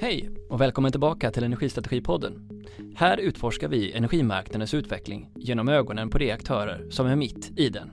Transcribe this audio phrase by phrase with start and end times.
[0.00, 2.62] Hej och välkommen tillbaka till Energistrategipodden.
[2.94, 7.90] Här utforskar vi energimarknadens utveckling genom ögonen på de aktörer som är mitt i den.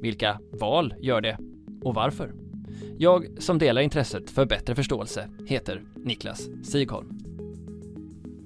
[0.00, 1.38] Vilka val gör det
[1.82, 2.32] och varför?
[2.98, 7.18] Jag som delar intresset för bättre förståelse heter Niklas Sigholm.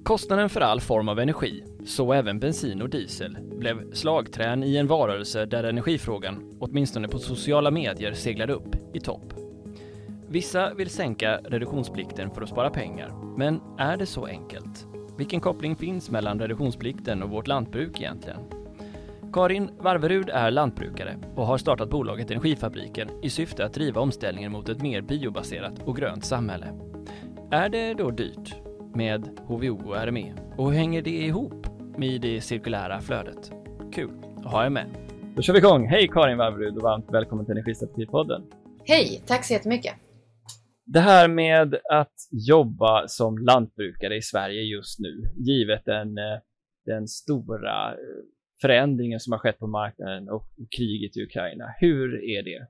[0.03, 4.87] Kostnaden för all form av energi, så även bensin och diesel, blev slagträn i en
[4.87, 9.38] varelse där energifrågan, åtminstone på sociala medier, seglade upp i topp.
[10.31, 14.87] Vissa vill sänka reduktionsplikten för att spara pengar, men är det så enkelt?
[15.17, 18.39] Vilken koppling finns mellan reduktionsplikten och vårt lantbruk egentligen?
[19.33, 24.69] Karin Varverud är lantbrukare och har startat bolaget Energifabriken i syfte att driva omställningen mot
[24.69, 26.67] ett mer biobaserat och grönt samhälle.
[27.51, 28.55] Är det då dyrt
[28.93, 30.33] med HVO och RME?
[30.57, 31.67] Och hur hänger det ihop
[31.97, 33.51] med det cirkulära flödet?
[33.93, 34.85] Kul att ha er med.
[35.35, 35.87] Då kör vi igång.
[35.87, 38.43] Hej Karin Varverud och varmt välkommen till Energistrategipodden.
[38.85, 39.93] Hej, tack så jättemycket.
[40.93, 46.39] Det här med att jobba som lantbrukare i Sverige just nu, givet den, eh,
[46.85, 47.97] den stora eh,
[48.61, 51.65] förändringen som har skett på marknaden och kriget i Ukraina.
[51.77, 52.67] Hur är det?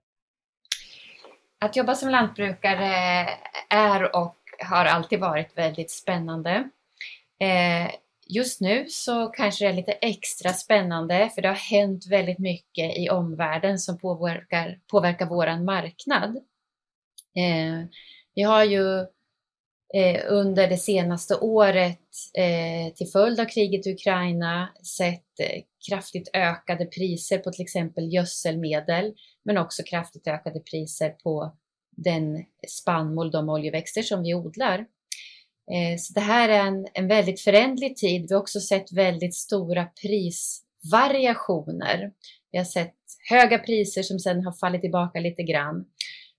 [1.59, 3.28] Att jobba som lantbrukare
[3.70, 4.38] är och
[4.70, 6.70] har alltid varit väldigt spännande.
[7.40, 7.92] Eh,
[8.28, 12.97] just nu så kanske det är lite extra spännande för det har hänt väldigt mycket
[12.97, 16.38] i omvärlden som påverkar, påverkar våran marknad.
[17.40, 17.86] Eh,
[18.36, 19.00] vi har ju
[19.94, 22.00] eh, under det senaste året
[22.38, 28.14] eh, till följd av kriget i Ukraina sett eh, kraftigt ökade priser på till exempel
[28.14, 29.14] gödselmedel,
[29.46, 31.56] men också kraftigt ökade priser på
[31.92, 34.86] den spannmål, de oljeväxter som vi odlar.
[35.72, 38.26] Eh, så det här är en, en väldigt förändlig tid.
[38.30, 42.12] Vi har också sett väldigt stora prisvariationer.
[42.52, 42.96] Vi har sett
[43.30, 45.86] höga priser som sedan har fallit tillbaka lite grann.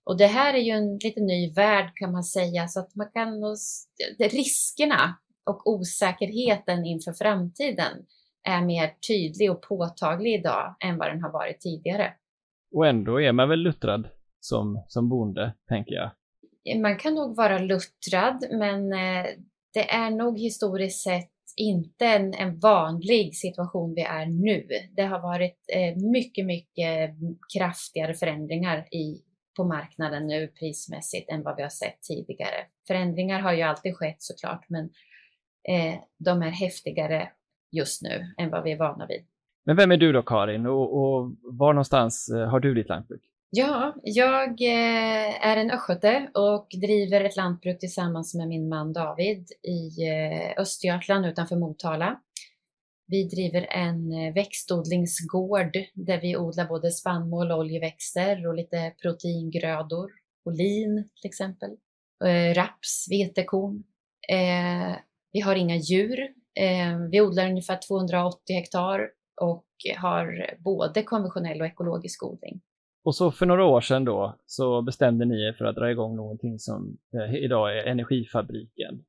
[0.03, 3.09] Och det här är ju en lite ny värld kan man säga, så att man
[3.13, 3.29] kan
[4.19, 8.05] riskerna och osäkerheten inför framtiden
[8.43, 12.13] är mer tydlig och påtaglig idag än vad den har varit tidigare.
[12.75, 14.07] Och ändå är man väl luttrad
[14.39, 16.11] som, som bonde, tänker jag?
[16.81, 19.25] Man kan nog vara luttrad, men eh,
[19.73, 24.67] det är nog historiskt sett inte en, en vanlig situation vi är nu.
[24.95, 27.15] Det har varit eh, mycket, mycket
[27.57, 29.21] kraftigare förändringar i
[29.55, 32.65] på marknaden nu prismässigt än vad vi har sett tidigare.
[32.87, 34.83] Förändringar har ju alltid skett såklart, men
[35.69, 37.29] eh, de är häftigare
[37.71, 39.25] just nu än vad vi är vana vid.
[39.65, 43.21] Men vem är du då Karin och, och var någonstans eh, har du ditt lantbruk?
[43.53, 49.51] Ja, jag eh, är en östgöte och driver ett lantbruk tillsammans med min man David
[49.63, 52.19] i eh, Östergötland utanför Motala.
[53.11, 60.09] Vi driver en eh, växtodlingsgård där vi odlar både spannmål, oljeväxter och lite proteingrödor.
[60.45, 61.69] Olin till exempel.
[62.25, 63.83] Eh, raps, vetekorn.
[64.29, 64.95] Eh,
[65.31, 66.41] vi har inga djur.
[67.11, 69.09] Vi odlar ungefär 280 hektar
[69.41, 69.65] och
[69.97, 72.61] har både konventionell och ekologisk odling.
[73.03, 76.15] Och så för några år sedan då så bestämde ni er för att dra igång
[76.15, 76.97] någonting som
[77.41, 79.03] idag är Energifabriken.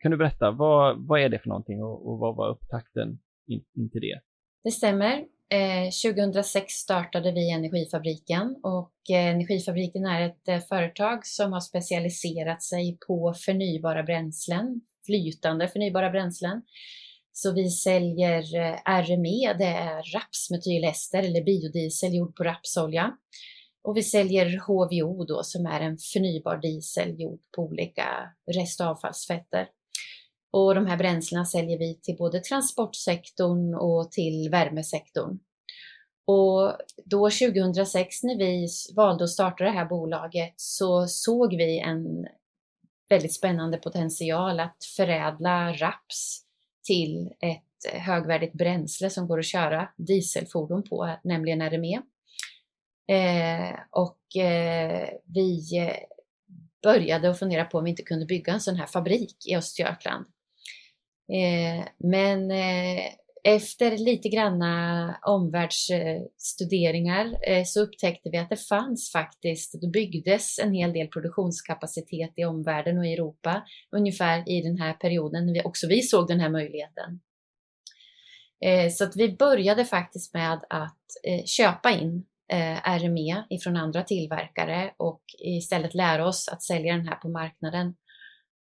[0.00, 3.18] Kan du berätta, vad, vad är det för någonting och, och vad var upptakten
[3.52, 4.20] in, in till det.
[4.64, 5.24] Det stämmer.
[5.52, 12.62] Eh, 2006 startade vi Energifabriken och eh, Energifabriken är ett eh, företag som har specialiserat
[12.62, 16.62] sig på förnybara bränslen, flytande förnybara bränslen.
[17.32, 23.16] Så vi säljer eh, RME, det är rapsmetylester eller biodiesel gjord på rapsolja.
[23.84, 28.06] Och vi säljer HVO då som är en förnybar diesel gjord på olika
[28.54, 29.68] restavfallsfetter.
[30.52, 35.38] Och de här bränslena säljer vi till både transportsektorn och till värmesektorn.
[36.26, 42.26] Och då 2006 när vi valde att starta det här bolaget så såg vi en
[43.08, 46.42] väldigt spännande potential att förädla raps
[46.84, 52.02] till ett högvärdigt bränsle som går att köra dieselfordon på, nämligen RME.
[53.08, 55.96] Eh, och eh, vi eh,
[56.82, 60.26] började att fundera på om vi inte kunde bygga en sån här fabrik i Östergötland.
[61.28, 63.02] Eh, men eh,
[63.44, 70.72] efter lite granna omvärldsstuderingar eh, så upptäckte vi att det fanns faktiskt, det byggdes en
[70.72, 73.62] hel del produktionskapacitet i omvärlden och i Europa
[73.96, 77.20] ungefär i den här perioden när vi också vi såg den här möjligheten.
[78.64, 84.02] Eh, så att vi började faktiskt med att eh, köpa in eh, RME ifrån andra
[84.02, 87.94] tillverkare och istället lära oss att sälja den här på marknaden.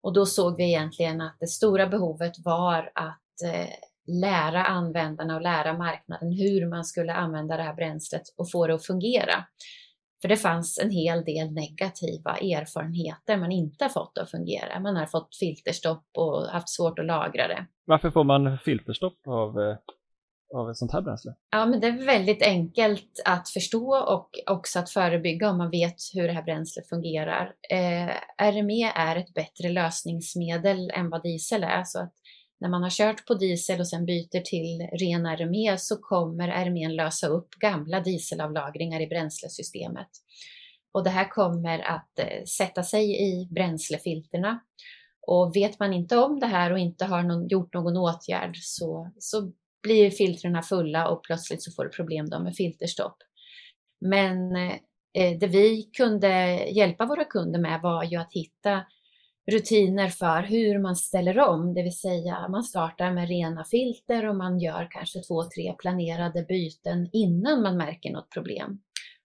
[0.03, 3.69] Och då såg vi egentligen att det stora behovet var att eh,
[4.21, 8.73] lära användarna och lära marknaden hur man skulle använda det här bränslet och få det
[8.73, 9.45] att fungera.
[10.21, 14.79] För det fanns en hel del negativa erfarenheter man inte har fått att fungera.
[14.79, 17.65] Man har fått filterstopp och haft svårt att lagra det.
[17.85, 19.77] Varför får man filterstopp av, eh,
[20.55, 21.33] av ett sånt här bränsle?
[21.51, 25.95] Ja, men det är väldigt enkelt att förstå och också att förebygga om man vet
[26.13, 27.53] hur det här bränslet fungerar.
[27.69, 28.09] Eh,
[28.51, 32.13] RME är ett bättre lösningsmedel än vad diesel är, så att
[32.59, 36.89] när man har kört på diesel och sen byter till ren RME så kommer RME
[36.89, 40.09] lösa upp gamla dieselavlagringar i bränslesystemet.
[40.93, 44.59] Och det här kommer att eh, sätta sig i bränslefilterna.
[45.27, 49.11] Och vet man inte om det här och inte har någon, gjort någon åtgärd så,
[49.19, 49.51] så
[49.83, 53.17] blir filtrerna fulla och plötsligt så får du problem då med filterstopp.
[54.01, 56.27] Men eh, det vi kunde
[56.71, 58.85] hjälpa våra kunder med var ju att hitta
[59.51, 64.35] rutiner för hur man ställer om, det vill säga man startar med rena filter och
[64.35, 68.81] man gör kanske två, tre planerade byten innan man märker något problem.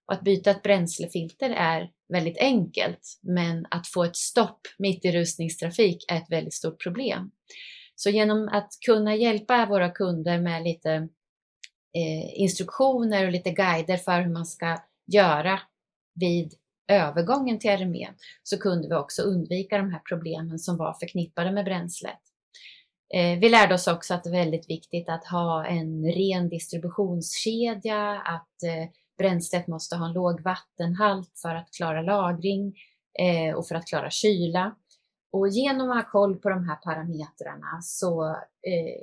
[0.07, 5.11] Och att byta ett bränslefilter är väldigt enkelt, men att få ett stopp mitt i
[5.11, 7.31] rusningstrafik är ett väldigt stort problem.
[7.99, 10.91] Så genom att kunna hjälpa våra kunder med lite
[11.93, 14.77] eh, instruktioner och lite guider för hur man ska
[15.07, 15.59] göra
[16.15, 16.53] vid
[16.87, 18.09] övergången till RME
[18.43, 22.19] så kunde vi också undvika de här problemen som var förknippade med bränslet.
[23.13, 28.21] Eh, vi lärde oss också att det är väldigt viktigt att ha en ren distributionskedja,
[28.25, 32.75] att eh, bränslet måste ha en låg vattenhalt för att klara lagring
[33.19, 34.75] eh, och för att klara kyla.
[35.31, 38.29] Och genom att ha koll på de här parametrarna så
[38.61, 39.01] eh,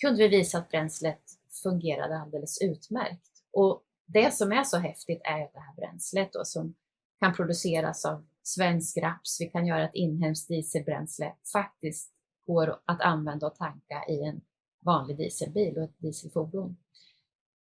[0.00, 1.22] kunde vi visa att bränslet
[1.62, 3.28] fungerade alldeles utmärkt.
[3.52, 6.74] Och det som är så häftigt är att det här bränslet då, som
[7.20, 12.12] kan produceras av svensk raps, vi kan göra ett inhemskt dieselbränsle, faktiskt
[12.46, 14.40] går att använda och tanka i en
[14.80, 16.76] vanlig dieselbil och ett dieselfordon.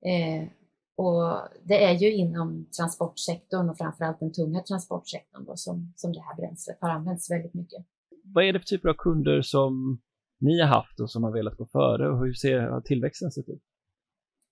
[0.05, 0.47] Eh,
[0.97, 6.21] och det är ju inom transportsektorn och framförallt den tunga transportsektorn då, som, som det
[6.21, 7.85] här bränslet har använts väldigt mycket.
[8.23, 10.01] Vad är det för typer av kunder som
[10.39, 13.61] ni har haft och som har velat gå före och hur ser tillväxten sett ut?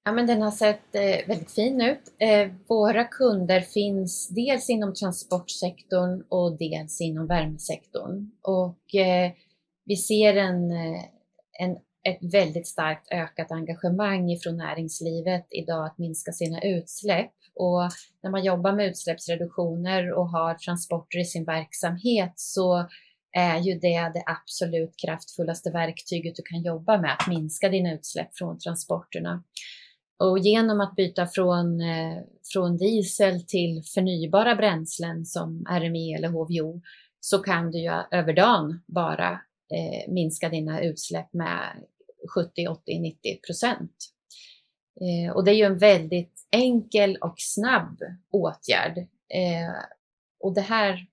[0.03, 2.13] Ja, men den har sett eh, väldigt fin ut.
[2.17, 8.31] Eh, våra kunder finns dels inom transportsektorn och dels inom värmesektorn.
[8.41, 9.31] Och eh,
[9.85, 11.03] vi ser en, eh,
[11.59, 11.77] en,
[12.09, 17.31] ett väldigt starkt ökat engagemang från näringslivet idag att minska sina utsläpp.
[17.55, 17.81] Och
[18.23, 22.87] när man jobbar med utsläppsreduktioner och har transporter i sin verksamhet så
[23.37, 28.37] är ju det det absolut kraftfullaste verktyget du kan jobba med, att minska dina utsläpp
[28.37, 29.43] från transporterna.
[30.19, 32.17] Och genom att byta från, eh,
[32.53, 36.81] från diesel till förnybara bränslen som RME eller HVO
[37.19, 39.31] så kan du ju över dagen bara
[39.73, 41.59] eh, minska dina utsläpp med
[42.27, 43.91] 70, 80, 90 procent.
[45.01, 47.99] Eh, och det är ju en väldigt enkel och snabb
[48.31, 48.97] åtgärd.
[49.33, 49.75] Eh,
[50.39, 51.07] och det här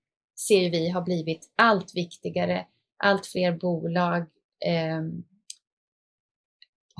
[0.47, 2.65] ser vi har blivit allt viktigare.
[2.97, 4.21] Allt fler bolag
[4.65, 5.01] eh,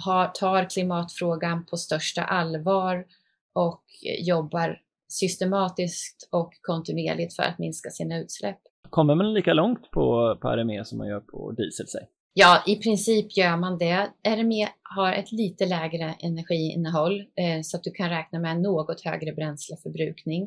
[0.06, 3.06] har, tar klimatfrågan på största allvar
[3.54, 3.83] och
[4.19, 8.59] jobbar systematiskt och kontinuerligt för att minska sina utsläpp.
[8.89, 11.88] Kommer man lika långt på, på RME som man gör på diesel?
[11.88, 12.07] Sig?
[12.33, 14.12] Ja, i princip gör man det.
[14.27, 19.33] RME har ett lite lägre energiinnehåll eh, så att du kan räkna med något högre
[19.33, 20.44] bränsleförbrukning.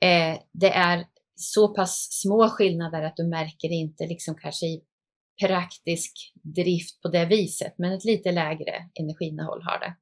[0.00, 4.80] Eh, det är så pass små skillnader att du märker det inte liksom kanske i
[5.46, 6.12] praktisk
[6.42, 9.94] drift på det viset, men ett lite lägre energiinnehåll har det.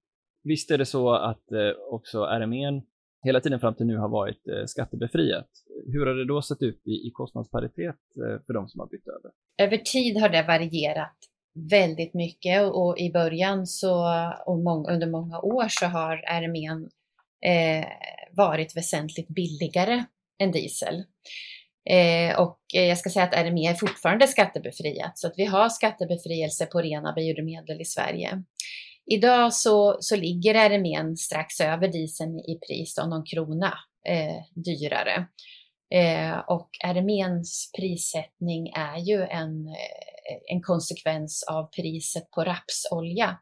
[0.44, 2.82] Visst är det så att eh, också RME
[3.24, 5.48] hela tiden fram till nu har varit eh, skattebefriat.
[5.92, 9.30] Hur har det då sett ut i, kostnadsparitet eh, för de som har bytt över?
[9.62, 11.16] Över tid har det varierat
[11.70, 14.04] väldigt mycket och i början så
[14.46, 16.88] och många, under många år så har armén
[17.46, 17.86] eh,
[18.32, 20.04] varit väsentligt billigare
[20.38, 21.04] än diesel.
[21.90, 25.68] Eh, och eh, jag ska säga att RME är fortfarande skattebefriat, så att vi har
[25.68, 28.42] skattebefrielse på rena biodrivmedel i Sverige.
[29.10, 33.74] Idag så, så ligger RMEn strax över dieseln i pris, om någon krona
[34.08, 35.26] eh, dyrare.
[35.94, 43.38] Eh, och RMEns prissättning är ju en, eh, en konsekvens av priset på rapsolja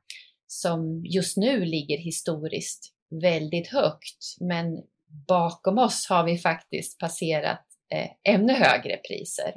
[0.46, 2.92] som just nu ligger historiskt
[3.22, 4.36] väldigt högt.
[4.40, 4.82] Men
[5.28, 9.52] bakom oss har vi faktiskt passerat eh, ännu högre priser.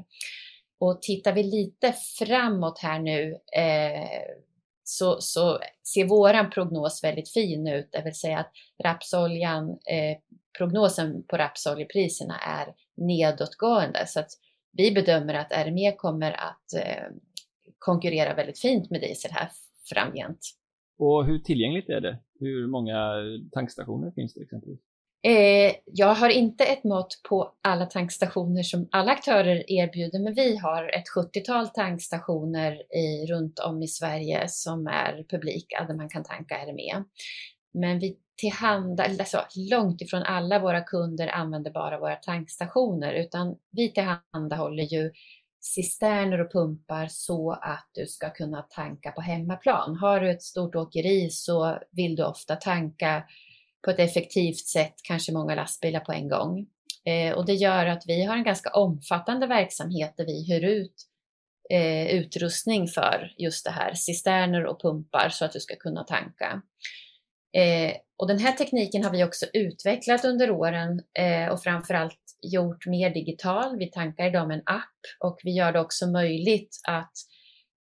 [0.79, 4.21] Och tittar vi lite framåt här nu eh,
[4.89, 5.59] så, så
[5.93, 8.51] ser våran prognos väldigt fin ut, det vill säga att
[8.83, 10.17] rapsoljan, eh,
[10.57, 12.67] prognosen på rapsoljepriserna är
[12.97, 14.07] nedåtgående.
[14.07, 14.29] Så att
[14.71, 17.03] vi bedömer att RME kommer att eh,
[17.79, 19.49] konkurrera väldigt fint med diesel här
[19.89, 20.39] framgent.
[20.97, 22.19] Och hur tillgängligt är det?
[22.39, 23.13] Hur många
[23.51, 24.79] tankstationer finns det exempelvis?
[25.23, 30.57] Eh, jag har inte ett mått på alla tankstationer som alla aktörer erbjuder, men vi
[30.57, 36.23] har ett 70-tal tankstationer i, runt om i Sverige som är publika där man kan
[36.23, 37.03] tanka RME.
[37.73, 43.93] Men vi tillhanda, alltså långt ifrån alla våra kunder använder bara våra tankstationer, utan vi
[43.93, 45.11] tillhandahåller ju
[45.61, 49.95] cisterner och pumpar så att du ska kunna tanka på hemmaplan.
[49.95, 53.23] Har du ett stort åkeri så vill du ofta tanka
[53.85, 56.65] på ett effektivt sätt, kanske många lastbilar på en gång.
[57.05, 60.95] Eh, och det gör att vi har en ganska omfattande verksamhet där vi hyr ut
[61.73, 66.61] eh, utrustning för just det här, cisterner och pumpar så att du ska kunna tanka.
[67.57, 72.85] Eh, och den här tekniken har vi också utvecklat under åren eh, och framförallt gjort
[72.85, 73.77] mer digital.
[73.77, 77.13] Vi tankar idag med en app och vi gör det också möjligt att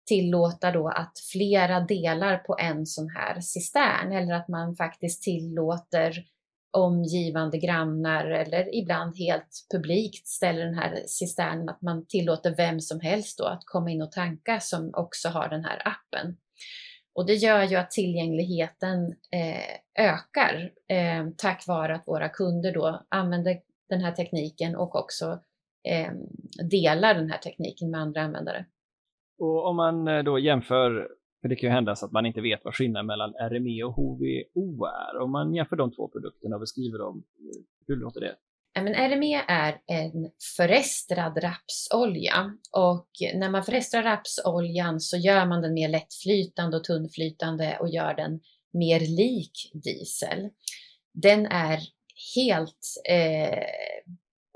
[0.08, 6.26] tillåta då att flera delar på en sån här cistern eller att man faktiskt tillåter
[6.72, 13.00] omgivande grannar eller ibland helt publikt ställer den här cisternen, att man tillåter vem som
[13.00, 16.38] helst då att komma in och tanka som också har den här appen.
[17.16, 23.06] Och det gör ju att tillgängligheten eh, ökar eh, tack vare att våra kunder då
[23.10, 23.60] använder
[23.90, 25.40] den här tekniken och också
[25.90, 26.12] eh,
[26.70, 28.66] delar den här tekniken med andra användare.
[29.38, 31.08] Och om man eh, då jämför,
[31.42, 33.94] för det kan ju hända så att man inte vet vad skillnaden mellan RME och
[33.94, 35.22] HVO är.
[35.22, 37.24] Om man jämför de två produkterna och beskriver dem,
[37.88, 38.36] hur låter det?
[38.82, 45.74] Men RME är en förestrad rapsolja och när man förestrar rapsoljan så gör man den
[45.74, 48.40] mer lättflytande och tunnflytande och gör den
[48.74, 50.50] mer lik diesel.
[51.14, 51.80] Den är
[52.36, 52.80] helt,
[53.10, 53.64] eh,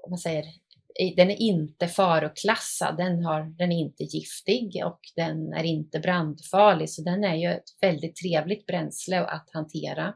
[0.10, 0.46] man säger,
[1.16, 6.90] den är inte faroklassad, den, har, den är inte giftig och den är inte brandfarlig,
[6.90, 10.14] så den är ju ett väldigt trevligt bränsle att hantera.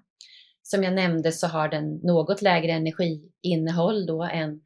[0.61, 4.61] Som jag nämnde så har den något lägre energiinnehåll då än,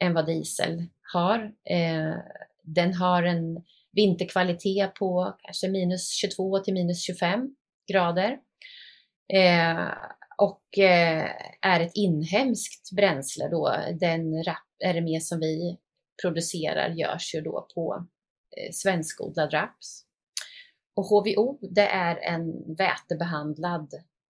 [0.00, 1.52] än vad diesel har.
[1.70, 2.14] Eh,
[2.62, 7.54] den har en vinterkvalitet på kanske minus 22 till minus 25
[7.92, 8.38] grader.
[9.32, 9.88] Eh,
[10.38, 11.30] och eh,
[11.62, 13.76] är ett inhemskt bränsle då.
[14.00, 14.42] Den
[14.84, 15.78] RME som vi
[16.22, 18.06] producerar görs ju då på
[18.56, 20.02] eh, svenskodlad raps.
[20.96, 23.90] Och HVO, det är en vätebehandlad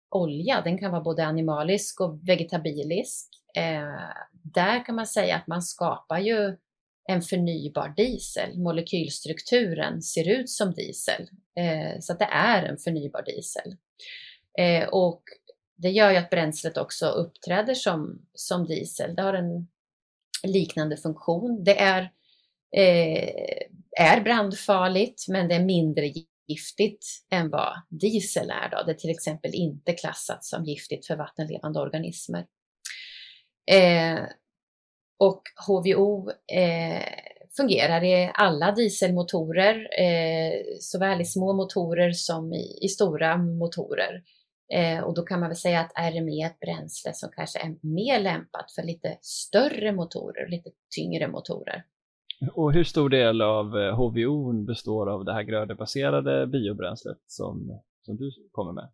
[0.10, 0.62] olja.
[0.62, 3.30] Den kan vara både animalisk och vegetabilisk.
[3.56, 6.58] Eh, där kan man säga att man skapar ju
[7.10, 8.60] en förnybar diesel.
[8.60, 11.22] Molekylstrukturen ser ut som diesel,
[11.60, 13.76] eh, så att det är en förnybar diesel.
[14.60, 15.24] Eh, och
[15.76, 19.16] det gör ju att bränslet också uppträder som, som diesel.
[19.16, 19.68] Det har en
[20.44, 21.64] liknande funktion.
[21.64, 22.02] Det är,
[22.76, 23.30] eh,
[24.00, 26.12] är brandfarligt, men det är mindre
[26.48, 28.70] giftigt än vad diesel är.
[28.70, 28.84] Då.
[28.86, 32.46] Det är till exempel inte klassat som giftigt för vattenlevande organismer.
[33.72, 34.20] Eh,
[35.20, 37.04] och HVO eh,
[37.58, 44.24] fungerar i alla dieselmotorer, eh, såväl i små motorer som i, i stora motorer.
[44.74, 47.76] Eh, och då kan man väl säga att RME är ett bränsle som kanske är
[47.82, 51.84] mer lämpat för lite större motorer, lite tyngre motorer.
[52.54, 58.18] Och hur stor del av HVO eh, består av det här grödebaserade biobränslet som, som
[58.18, 58.90] du kommer med?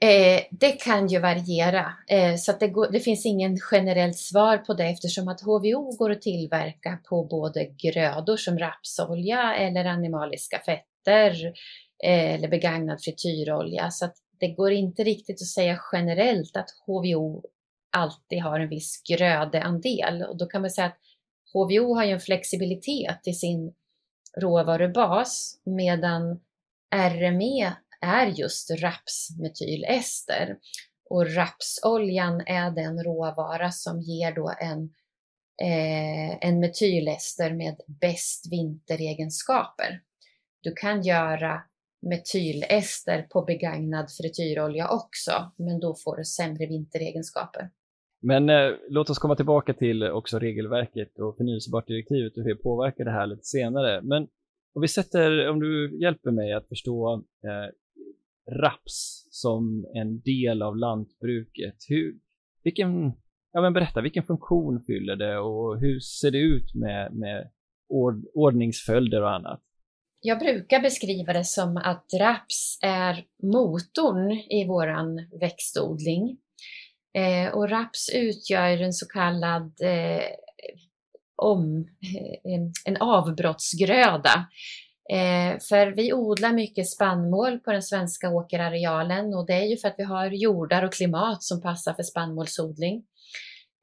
[0.00, 4.74] Eh, det kan ju variera, eh, så det, går, det, finns ingen generellt svar på
[4.74, 11.46] det eftersom att HVO går att tillverka på både grödor som rapsolja eller animaliska fetter
[12.04, 13.90] eh, eller begagnad frityrolja.
[13.90, 17.44] Så att det går inte riktigt att säga generellt att HVO
[17.96, 20.98] alltid har en viss grödeandel och då kan man säga att
[21.52, 23.74] HVO har ju en flexibilitet i sin
[24.36, 26.40] råvarubas medan
[26.94, 30.58] RME är just rapsmetylester.
[31.10, 34.94] Och rapsoljan är den råvara som ger då en,
[35.62, 40.00] eh, en metylester med bäst vinteregenskaper.
[40.60, 41.62] Du kan göra
[42.08, 47.70] metylester på begagnad frityrolja också, men då får du sämre vinteregenskaper.
[48.22, 53.04] Men eh, låt oss komma tillbaka till också regelverket och förnyelsebart-direktivet och hur det påverkar
[53.04, 54.02] det här lite senare.
[54.02, 54.22] Men
[54.74, 57.70] om vi sätter, om du hjälper mig att förstå eh,
[58.62, 61.76] raps som en del av lantbruket.
[61.88, 62.14] Hur,
[62.62, 63.12] vilken,
[63.52, 67.50] ja men berätta, vilken funktion fyller det och hur ser det ut med, med
[67.88, 69.60] ord, ordningsföljder och annat?
[70.26, 76.36] Jag brukar beskriva det som att raps är motorn i våran växtodling.
[77.14, 80.22] Eh, och raps utgör en så kallad eh,
[81.42, 81.88] om,
[82.44, 84.46] eh, en avbrottsgröda
[85.12, 89.88] Eh, för vi odlar mycket spannmål på den svenska åkerarealen och det är ju för
[89.88, 93.04] att vi har jordar och klimat som passar för spannmålsodling.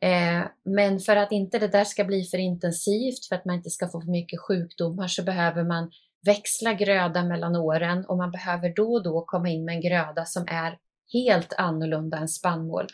[0.02, 3.70] Eh, men för att inte det där ska bli för intensivt, för att man inte
[3.70, 5.92] ska få för mycket sjukdomar, så behöver man
[6.26, 10.26] växla gröda mellan åren och man behöver då och då komma in med en gröda
[10.26, 10.78] som är
[11.14, 12.88] helt annorlunda än spannmål.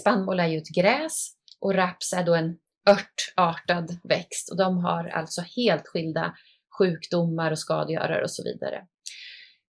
[0.00, 1.30] Spannmål är ju ett gräs
[1.60, 2.56] och raps är då en
[2.88, 6.34] örtartad växt och de har alltså helt skilda
[6.78, 8.82] sjukdomar och skadegörare och så vidare.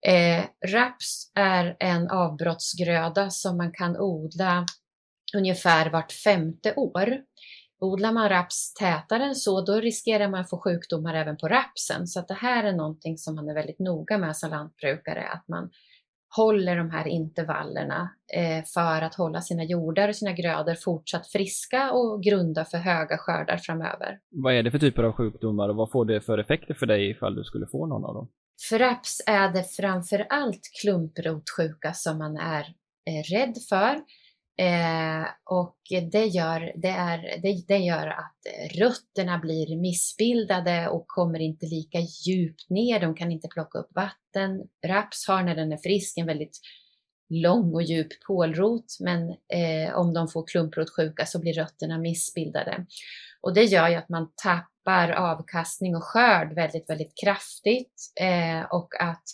[0.06, 4.66] Eh, raps är en avbrottsgröda som man kan odla
[5.36, 7.18] ungefär vart femte år.
[7.80, 12.06] Odlar man raps tätare än så, då riskerar man att få sjukdomar även på rapsen.
[12.06, 15.70] Så det här är någonting som man är väldigt noga med som lantbrukare, att man
[16.36, 21.92] håller de här intervallerna eh, för att hålla sina jordar och sina grödor fortsatt friska
[21.92, 24.18] och grunda för höga skördar framöver.
[24.30, 27.10] Vad är det för typer av sjukdomar och vad får det för effekter för dig
[27.10, 28.28] ifall du skulle få någon av dem?
[28.68, 32.64] För raps är det framför allt klumprotsjuka som man är
[33.06, 34.00] eh, rädd för.
[34.60, 35.76] Eh, och
[36.12, 41.66] det gör, det, är, det, det, gör att eh, rötterna blir missbildade och kommer inte
[41.66, 43.00] lika djupt ner.
[43.00, 44.62] De kan inte plocka upp vatten.
[44.86, 46.60] Raps har när den är frisk en väldigt
[47.28, 52.86] lång och djup pålrot, men eh, om de får klumprotsjuka så blir rötterna missbildade.
[53.40, 59.00] Och det gör ju att man tappar avkastning och skörd väldigt, väldigt kraftigt eh, och
[59.00, 59.24] att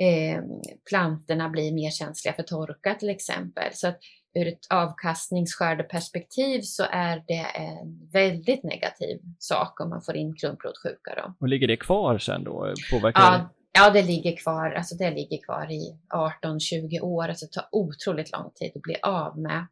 [0.00, 0.42] eh,
[0.88, 3.70] plantorna blir mer känsliga för torka till exempel.
[3.72, 3.98] Så att
[4.34, 11.14] ur ett avkastningsskördeperspektiv så är det en väldigt negativ sak om man får in klumprotsjuka.
[11.16, 11.34] Då.
[11.40, 12.74] Och ligger det kvar sen då?
[12.90, 13.48] Påverkar ja, det?
[13.72, 14.70] ja, det ligger kvar.
[14.70, 15.98] Alltså det ligger kvar i
[16.42, 17.28] 18-20 år.
[17.28, 19.66] Alltså det tar otroligt lång tid att bli av med.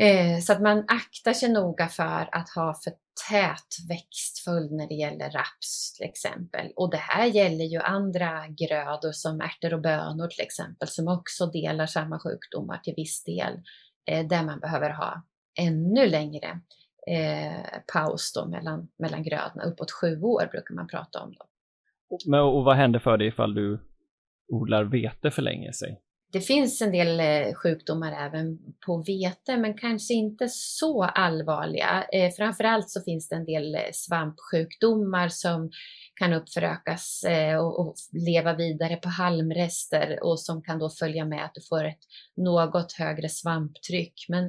[0.00, 2.92] Eh, så att man aktar sig noga för att ha för
[3.30, 6.72] tät växtföljd när det gäller raps till exempel.
[6.76, 11.46] Och det här gäller ju andra grödor som ärtor och bönor till exempel som också
[11.46, 13.52] delar samma sjukdomar till viss del
[14.06, 15.22] eh, där man behöver ha
[15.58, 16.60] ännu längre
[17.10, 19.64] eh, paus då mellan, mellan grödorna.
[19.64, 21.32] Uppåt sju år brukar man prata om.
[21.32, 21.46] Då.
[22.26, 23.80] Men, och vad händer för dig ifall du
[24.48, 26.00] odlar vete förlänger sig?
[26.34, 32.04] Det finns en del eh, sjukdomar även på vete, men kanske inte så allvarliga.
[32.12, 35.70] Eh, framförallt så finns det en del eh, svampsjukdomar som
[36.14, 41.54] kan uppförökas eh, och leva vidare på halmrester och som kan då följa med att
[41.54, 42.02] du får ett
[42.36, 44.26] något högre svamptryck.
[44.28, 44.44] Men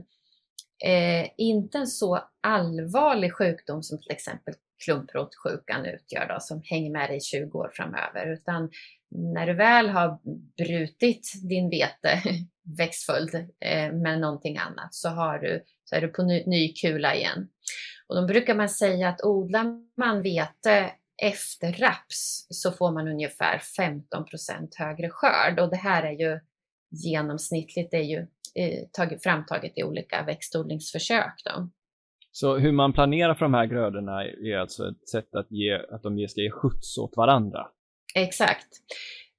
[0.85, 4.53] eh, inte en så allvarlig sjukdom som till exempel
[4.85, 8.69] klumprotsjukan utgör då, som hänger med dig 20 år framöver, utan
[9.09, 10.19] när du väl har
[10.57, 12.21] brutit din vete
[12.77, 17.15] växtföljd eh, med någonting annat så, har du, så är du på ny, ny kula
[17.15, 17.47] igen.
[18.07, 19.65] Och då brukar man säga att odlar
[19.97, 20.91] man vete
[21.23, 26.39] efter raps så får man ungefär 15% högre skörd och det här är ju
[26.89, 31.41] genomsnittligt, det är ju eh, framtaget i olika växtodlingsförsök.
[31.45, 31.69] Då.
[32.37, 36.03] Så hur man planerar för de här grödorna är alltså ett sätt att, ge, att
[36.03, 37.67] de ska ge skjuts åt varandra?
[38.15, 38.67] Exakt.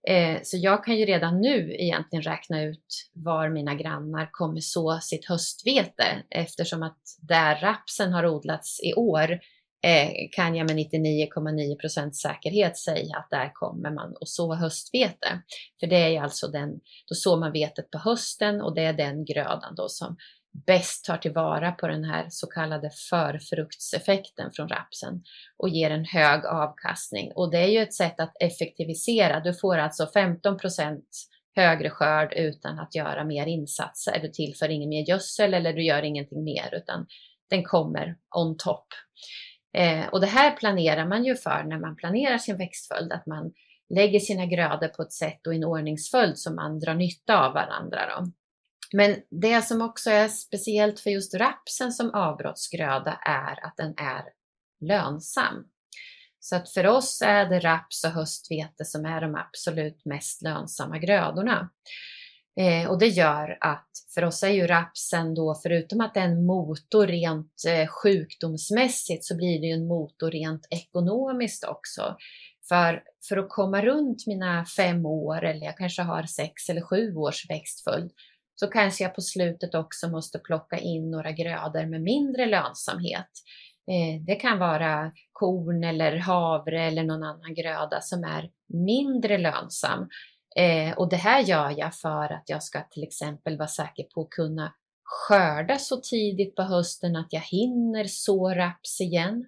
[0.09, 4.99] Eh, så jag kan ju redan nu egentligen räkna ut var mina grannar kommer så
[5.03, 9.31] sitt höstvete eftersom att där rapsen har odlats i år
[9.87, 15.43] eh, kan jag med 99,9 procents säkerhet säga att där kommer man att så höstvete.
[15.81, 16.71] För det är alltså den,
[17.09, 20.17] då sår man vetet på hösten och det är den grödan då som
[20.67, 25.23] bäst tar tillvara på den här så kallade förfruktseffekten från rapsen
[25.57, 27.33] och ger en hög avkastning.
[27.33, 29.41] Och det är ju ett sätt att effektivisera.
[29.41, 31.01] Du får alltså 15%
[31.57, 34.19] högre skörd utan att göra mer insatser.
[34.23, 37.07] Du tillför ingen mer gödsel eller du gör ingenting mer utan
[37.51, 38.87] den kommer on top.
[39.77, 43.53] Eh, och det här planerar man ju för när man planerar sin växtföljd, att man
[43.95, 47.53] lägger sina grödor på ett sätt och i en ordningsföljd som man drar nytta av
[47.53, 48.01] varandra.
[48.07, 48.31] Då.
[48.93, 54.25] Men det som också är speciellt för just rapsen som avbrottsgröda är att den är
[54.81, 55.65] lönsam.
[56.41, 60.99] Så att för oss är det raps och höstvete som är de absolut mest lönsamma
[60.99, 61.71] grödorna.
[62.61, 66.25] Eh, och det gör att för oss är ju rapsen då, förutom att det är
[66.25, 72.17] en motor rent eh, sjukdomsmässigt, så blir det ju en motor rent ekonomiskt också.
[72.69, 77.15] För, för att komma runt mina fem år, eller jag kanske har sex eller sju
[77.15, 78.11] års växtföljd,
[78.57, 83.31] så kanske jag på slutet också måste plocka in några grödor med mindre lönsamhet.
[83.91, 90.09] Eh, det kan vara korn eller havre eller någon annan gröda som är mindre lönsam.
[90.57, 94.21] Eh, och det här gör jag för att jag ska till exempel vara säker på
[94.21, 99.45] att kunna skörda så tidigt på hösten att jag hinner så raps igen.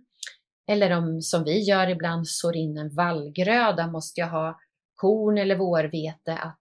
[0.71, 4.59] eller om som vi gör ibland sår in en vallgröda, måste jag ha
[4.95, 6.59] korn eller vårvete att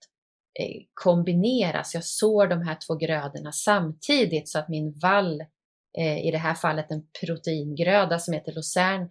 [0.60, 1.94] Eh, kombineras.
[1.94, 5.42] Jag sår de här två grödorna samtidigt så att min vall,
[5.98, 9.10] eh, i det här fallet en proteingröda som heter lucern,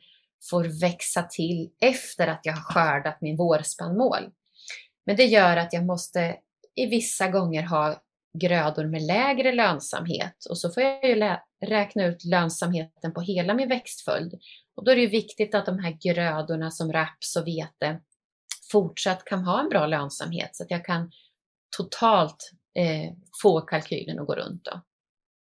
[0.51, 4.31] får växa till efter att jag har skördat min vårspannmål.
[5.07, 6.37] Men det gör att jag måste
[6.75, 8.03] i vissa gånger ha
[8.39, 13.69] grödor med lägre lönsamhet och så får jag ju räkna ut lönsamheten på hela min
[13.69, 14.35] växtföljd.
[14.77, 18.01] Och då är det viktigt att de här grödorna som raps och vete
[18.73, 21.11] fortsatt kan ha en bra lönsamhet så att jag kan
[21.77, 24.65] totalt eh, få kalkylen att gå runt.
[24.65, 24.81] Då.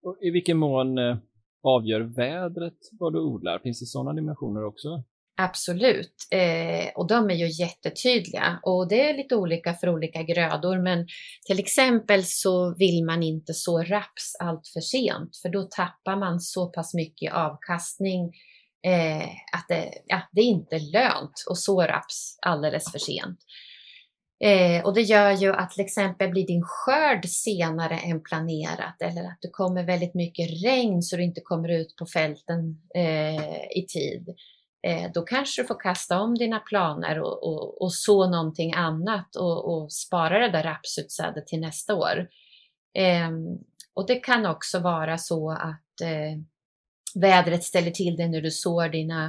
[0.10, 1.18] Och I vilken mån eh,
[1.64, 3.60] avgör vädret vad du odlar?
[3.60, 5.04] Finns det sådana dimensioner också?
[5.36, 10.78] Absolut, eh, och de är ju jättetydliga och det är lite olika för olika grödor.
[10.78, 11.08] Men
[11.48, 16.40] till exempel så vill man inte så raps allt för sent för då tappar man
[16.40, 18.32] så pass mycket avkastning
[18.86, 23.40] eh, att det, ja, det är inte lönt att så raps alldeles för sent.
[24.44, 29.24] Eh, och det gör ju att till exempel blir din skörd senare än planerat eller
[29.24, 33.86] att det kommer väldigt mycket regn så du inte kommer ut på fälten eh, i
[33.88, 34.36] tid.
[34.88, 39.36] Eh, då kanske du får kasta om dina planer och, och, och så någonting annat
[39.36, 42.28] och, och, spara det där rapsutsädet till nästa år.
[42.94, 43.58] Ehm,
[43.94, 46.40] och det kan också vara så att eh,
[47.16, 49.26] vädret ställer till det när du sår dina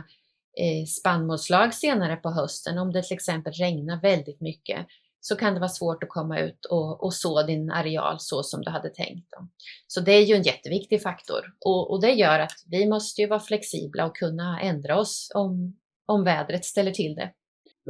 [0.61, 2.79] eh, spannmålslag senare på hösten.
[2.79, 4.87] Om det till exempel regnar väldigt mycket
[5.27, 8.63] så kan det vara svårt att komma ut och, och så din areal så som
[8.63, 9.29] du hade tänkt.
[9.31, 9.49] Då.
[9.87, 13.29] Så det är ju en jätteviktig faktor och, och, det gör att vi måste ju
[13.29, 17.33] vara flexibla och kunna ändra oss om, om vädret ställer till det.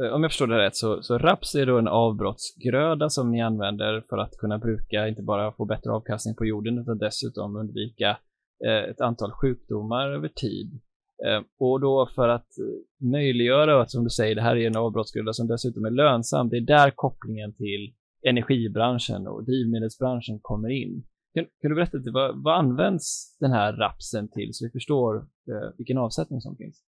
[0.03, 3.41] Eh, om jag förstår det rätt så, så raps är då en avbrottsgröda som ni
[3.41, 8.17] använder för att kunna bruka, inte bara få bättre avkastning på jorden utan dessutom undvika
[8.65, 10.79] eh, ett antal sjukdomar över tid.
[11.25, 14.77] Eh, och då för att eh, möjliggöra att, som du säger, det här är en
[14.77, 17.93] avbrottsgröda som dessutom är lönsam, det är där kopplingen till
[18.27, 21.03] energibranschen och drivmedelsbranschen kommer in.
[21.33, 25.15] Kan, kan du berätta lite, vad, vad används den här rapsen till så vi förstår
[25.17, 26.83] eh, vilken avsättning som finns?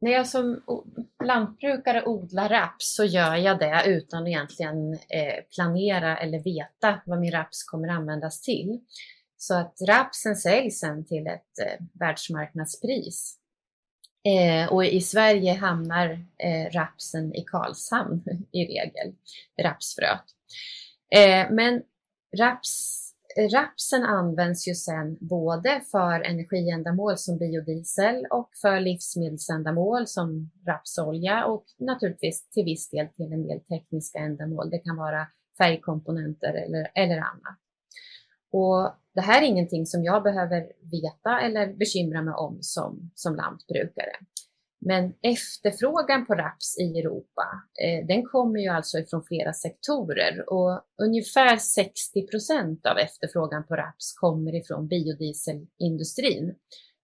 [0.00, 0.60] När jag som
[1.24, 7.32] lantbrukare odlar raps så gör jag det utan egentligen eh, planera eller veta vad min
[7.32, 8.80] raps kommer användas till.
[9.36, 13.38] Så att rapsen säljs sen till ett eh, världsmarknadspris.
[14.26, 19.14] Eh, och i Sverige hamnar eh, rapsen i Karlshamn i regel,
[19.62, 20.24] rapsfröet.
[21.14, 21.82] Eh, men
[22.38, 23.02] raps,
[23.52, 31.64] rapsen används ju sen både för energiändamål som biodiesel och för livsmedelsändamål som rapsolja och
[31.78, 34.70] naturligtvis till viss del till en del tekniska ändamål.
[34.70, 35.26] Det kan vara
[35.58, 37.65] färgkomponenter eller, eller annat.
[38.52, 43.36] Och det här är ingenting som jag behöver veta eller bekymra mig om som, som
[43.36, 44.12] lantbrukare.
[44.80, 50.80] Men efterfrågan på raps i Europa, eh, den kommer ju alltså ifrån flera sektorer och
[51.02, 56.54] ungefär 60 procent av efterfrågan på raps kommer ifrån biodieselindustrin.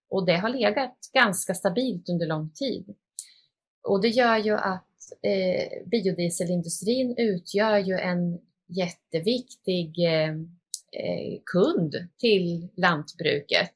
[0.09, 2.95] Och det har legat ganska stabilt under lång tid.
[3.87, 4.87] Och det gör ju att
[5.21, 10.62] eh, biodieselindustrin utgör ju en jätteviktig eh, Eh,
[10.95, 13.73] Eh, kund till lantbruket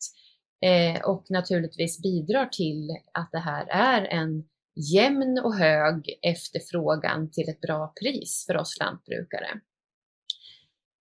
[0.62, 4.50] eh, och naturligtvis bidrar till att det här är en
[4.94, 9.48] jämn och hög efterfrågan till ett bra pris för oss lantbrukare.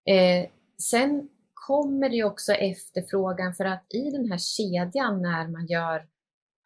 [0.09, 6.07] Eh, sen kommer det också efterfrågan för att i den här kedjan när man gör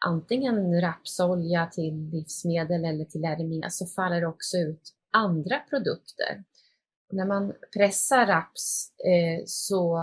[0.07, 6.45] antingen rapsolja till livsmedel eller till RME så faller det också ut andra produkter
[7.13, 9.99] när man pressar raps eh, så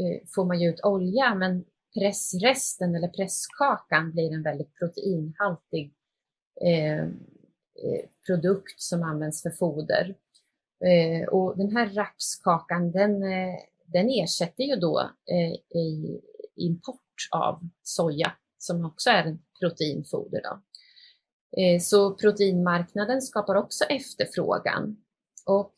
[0.00, 5.94] eh, får man ju ut olja, men pressresten eller presskakan blir en väldigt proteinhaltig
[6.60, 10.14] eh, eh produkt som används för foder.
[10.84, 13.54] Eh, och den här rapskakan, den, eh,
[13.86, 16.20] den ersätter ju då eh, i
[16.56, 20.40] import av soja som också är en proteinfoder.
[20.42, 20.60] Då.
[21.62, 24.96] Eh, så proteinmarknaden skapar också efterfrågan.
[25.46, 25.74] Och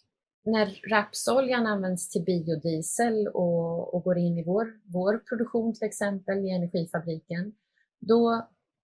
[0.47, 6.39] när rapsoljan används till biodiesel och, och, går in i vår, vår produktion till exempel
[6.39, 7.53] i energifabriken,
[8.01, 8.35] då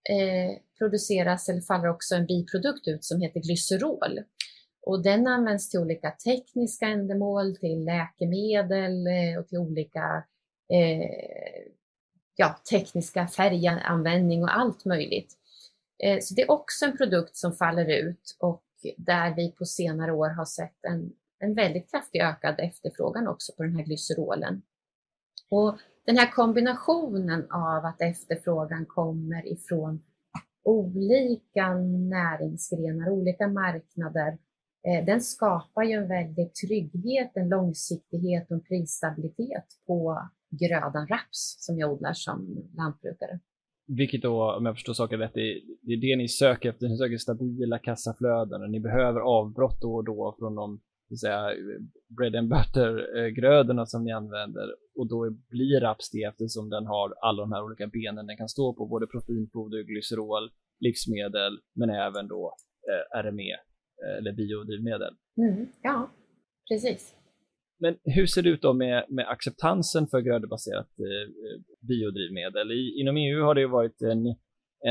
[0.09, 4.19] eh, produceras eller faller också en biprodukt ut som heter glycerol.
[4.85, 10.23] Och den används till olika tekniska ändamål, till läkemedel eh, och till olika
[10.73, 11.09] eh,
[12.35, 15.33] ja, tekniska färganvändning och allt möjligt.
[16.03, 18.63] Eh, så det är också en produkt som faller ut och
[18.97, 21.11] där vi på senare år har sett en
[21.43, 24.61] en väldigt kraftig ökad efterfrågan också på den här glycerolen.
[25.49, 30.03] Och den här kombinationen av att efterfrågan kommer ifrån
[30.63, 31.73] olika
[32.09, 34.37] näringsgrenar, olika marknader,
[34.87, 41.55] eh, den skapar ju en väldig trygghet, en långsiktighet och en prisstabilitet på grödan raps
[41.59, 43.39] som jag odlar som lantbrukare.
[43.87, 46.87] Vilket då, om jag förstår saken rätt, det är det ni söker efter.
[46.87, 50.81] Ni söker stabila kassaflöden och ni behöver avbrott då och då från de
[51.17, 51.41] säga,
[52.17, 57.41] bread and butter-grödorna som ni använder och då blir raps det eftersom den har alla
[57.41, 62.55] de här olika benen den kan stå på, både proteinfoder, glycerol, livsmedel, men även då
[62.89, 63.53] eh, RME
[64.03, 65.13] eh, eller biodrivmedel.
[65.37, 66.11] Mm, ja,
[66.69, 67.15] precis.
[67.79, 71.25] Men hur ser det ut då med, med acceptansen för grödebaserat eh,
[71.87, 72.71] biodrivmedel?
[72.71, 74.35] I, inom EU har det varit en,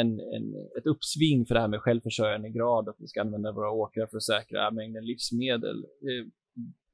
[0.00, 3.70] en, en, ett uppsving för det här med självförsörjande grad, att vi ska använda våra
[3.70, 5.84] åkrar för att säkra mängden livsmedel.
[5.84, 6.26] Eh,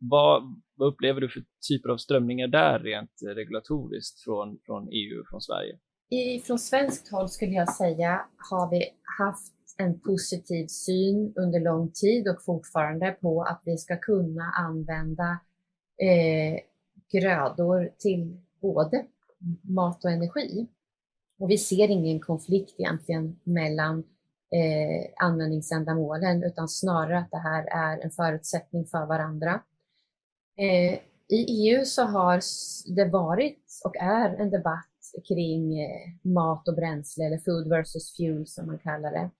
[0.00, 0.42] vad,
[0.74, 5.40] vad, upplever du för typer av strömningar där rent regulatoriskt från, från EU och från
[5.40, 5.78] Sverige?
[6.10, 8.84] I, från svenskt håll skulle jag säga har vi
[9.18, 15.38] haft en positiv syn under lång tid och fortfarande på att vi ska kunna använda
[16.02, 16.60] eh,
[17.12, 19.06] grödor till både
[19.62, 20.66] mat och energi.
[21.38, 23.98] Och vi ser ingen konflikt egentligen mellan
[24.50, 29.62] eh, användningsändamålen utan snarare att det här är en förutsättning för varandra.
[30.56, 30.98] Eh,
[31.28, 32.40] I EU så har
[32.94, 34.84] det varit och är en debatt
[35.28, 39.30] kring eh, mat och bränsle eller food versus fuel som man kallar det.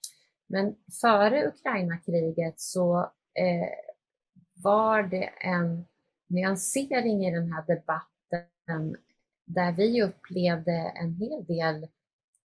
[0.46, 2.98] Men före Ukraina-kriget så
[3.34, 3.68] eh,
[4.54, 5.84] var det en
[6.26, 8.96] nyansering i den här debatten
[9.48, 11.86] där vi upplevde en hel del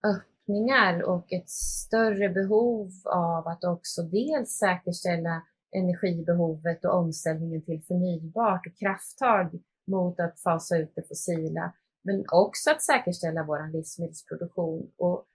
[0.04, 5.44] öppningar och ett större behov av att också dels säkerställa
[5.76, 12.72] energibehovet och omställningen till förnybart och krafttag mot att fasa ut det fossila, men också
[12.72, 14.92] att säkerställa vår livsmedelsproduktion.
[14.98, 15.26] Och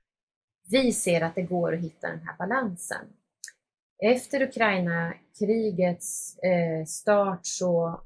[0.71, 3.07] vi ser att det går att hitta den här balansen.
[3.99, 8.01] Efter Ukraina-krigets eh, start så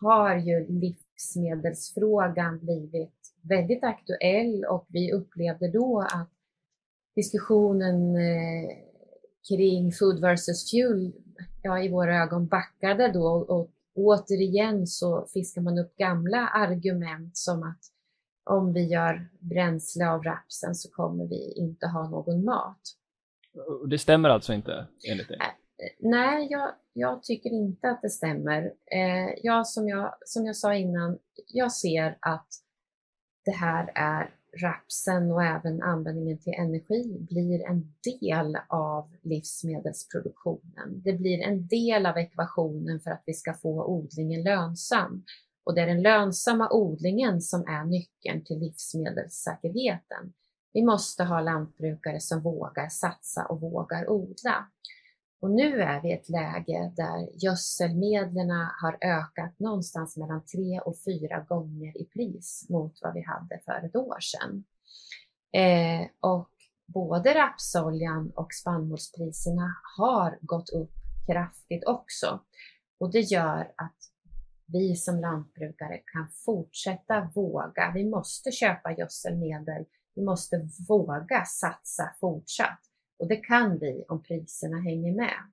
[0.00, 0.66] har ju
[1.14, 6.30] livsmedelsfrågan blivit väldigt aktuell och vi upplevde då att
[7.16, 8.70] diskussionen eh,
[9.48, 11.12] kring food versus fuel
[11.62, 17.62] ja, i våra ögon backade då och återigen så fiskar man upp gamla argument som
[17.62, 17.80] att
[18.44, 22.80] om vi gör bränsle av rapsen så kommer vi inte ha någon mat.
[23.88, 25.38] Det stämmer alltså inte enligt dig?
[25.98, 28.62] Nej, jag, jag, tycker inte att det stämmer.
[28.90, 32.48] Eh, jag, som, jag, som jag sa innan, jag ser att
[33.44, 41.02] det här är rapsen och även användningen till energi blir en del av livsmedelsproduktionen.
[41.04, 45.24] Det blir en del av ekvationen för att vi ska få odlingen lönsam.
[45.64, 50.32] Och det är den lönsamma odlingen som är nyckeln till livsmedelssäkerheten.
[50.72, 54.66] Vi måste ha lantbrukare som vågar satsa och vågar odla.
[55.44, 60.94] Och nu är vi i ett läge där gödselmedlen har ökat någonstans mellan tre och
[61.04, 64.64] fyra gånger i pris mot vad vi hade för ett år sedan.
[65.52, 66.50] Eh, och
[66.86, 70.92] både rapsoljan och spannmålspriserna har gått upp
[71.26, 72.40] kraftigt också.
[72.98, 73.98] Och det gör att
[74.66, 77.92] vi som lantbrukare kan fortsätta våga.
[77.94, 79.84] Vi måste köpa gödselmedel.
[80.14, 82.93] Vi måste våga satsa fortsatt.
[83.18, 85.52] Och det kan vi om priserna hänger med.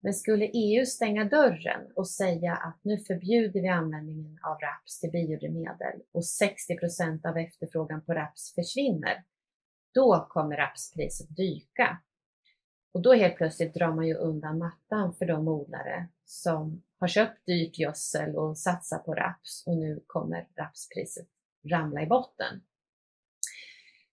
[0.00, 5.10] Men skulle EU stänga dörren och säga att nu förbjuder vi användningen av raps till
[5.10, 9.24] biodrivmedel och 60 procent av efterfrågan på raps försvinner,
[9.94, 11.98] då kommer rapspriset dyka.
[12.92, 17.46] Och då helt plötsligt drar man ju undan mattan för de odlare som har köpt
[17.46, 21.28] dyrt gödsel och satsar på raps och nu kommer rapspriset
[21.70, 22.60] ramla i botten.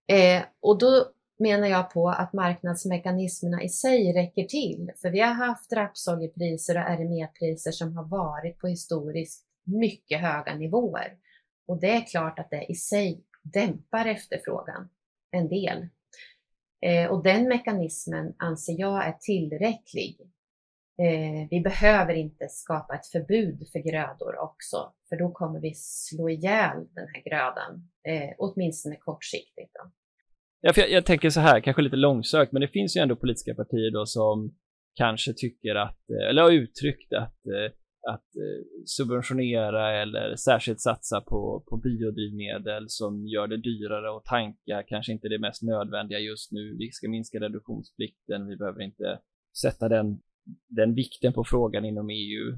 [0.07, 4.91] Eh, och då menar jag på att marknadsmekanismerna i sig räcker till.
[5.01, 11.17] För vi har haft rapsoljepriser och RME-priser som har varit på historiskt mycket höga nivåer.
[11.67, 14.89] Och det är klart att det i sig dämpar efterfrågan
[15.31, 15.87] en del.
[16.81, 20.17] Eh, och den mekanismen anser jag är tillräcklig.
[20.97, 26.29] Eh, vi behöver inte skapa ett förbud för grödor också, för då kommer vi slå
[26.29, 29.71] ihjäl den här grödan, eh, åtminstone kortsiktigt.
[29.73, 29.91] Då.
[30.65, 33.91] Jag, jag, tänker så här, kanske lite långsökt, men det finns ju ändå politiska partier
[33.91, 34.55] då som
[34.95, 37.71] kanske tycker att, eh, eller har uttryckt att, eh,
[38.13, 44.83] att eh, subventionera eller särskilt satsa på, på biodrivmedel som gör det dyrare att tanka,
[44.87, 46.75] kanske inte det mest nödvändiga just nu.
[46.79, 49.19] Vi ska minska reduktionsplikten, vi behöver inte
[49.61, 50.19] sätta den,
[50.67, 52.57] den vikten på frågan inom EU.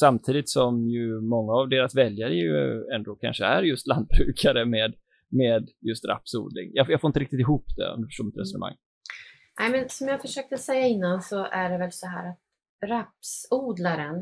[0.00, 4.94] Samtidigt som ju många av deras väljare ju ändå kanske är just lantbrukare med
[5.36, 6.70] med just rapsodling.
[6.74, 8.42] Jag, jag får inte riktigt ihop det om du förstår mitt mm.
[8.42, 8.76] resonemang.
[9.60, 12.40] Nej, men som jag försökte säga innan så är det väl så här att
[12.86, 14.18] rapsodlaren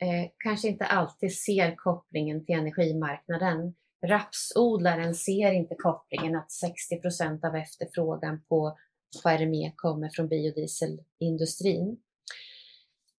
[0.00, 3.74] eh, kanske inte alltid ser kopplingen till energimarknaden.
[4.06, 8.78] Rapsodlaren ser inte kopplingen att 60 procent av efterfrågan på,
[9.22, 11.98] på RME kommer från biodieselindustrin.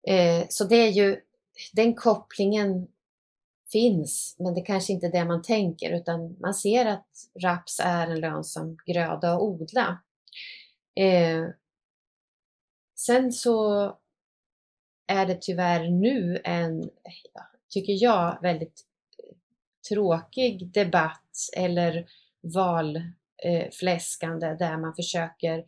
[0.08, 1.20] Eh, så det är ju
[1.74, 2.88] den kopplingen
[3.72, 7.08] finns, men det kanske inte är det man tänker utan man ser att
[7.44, 10.02] raps är en lönsam gröda att odla.
[10.96, 11.46] Eh,
[12.96, 13.84] sen så
[15.08, 16.90] är det tyvärr nu en,
[17.70, 18.86] tycker jag, väldigt
[19.90, 22.06] tråkig debatt eller
[22.42, 25.66] valfläskande eh, där man försöker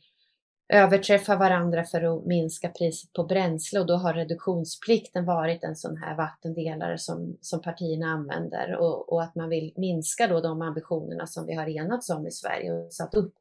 [0.71, 5.97] överträffa varandra för att minska priset på bränsle och då har reduktionsplikten varit en sån
[5.97, 11.27] här vattendelare som, som partierna använder och, och att man vill minska då de ambitionerna
[11.27, 13.33] som vi har enats om i Sverige och satt upp.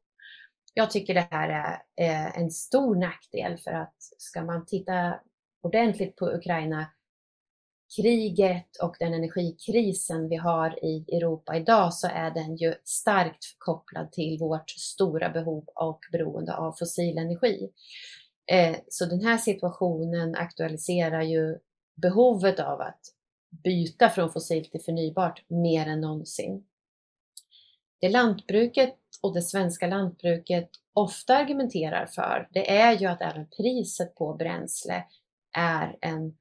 [0.73, 5.19] Jag tycker det här är, är en stor nackdel för att ska man titta
[5.61, 6.85] ordentligt på Ukraina
[7.95, 14.11] kriget och den energikrisen vi har i Europa idag så är den ju starkt kopplad
[14.11, 17.69] till vårt stora behov och beroende av fossil energi.
[18.51, 21.57] Eh, så den här situationen aktualiserar ju
[22.01, 23.01] behovet av att
[23.63, 26.63] byta från fossilt till förnybart mer än någonsin.
[28.01, 34.15] Det lantbruket och det svenska lantbruket ofta argumenterar för, det är ju att även priset
[34.15, 35.03] på bränsle
[35.57, 36.35] är en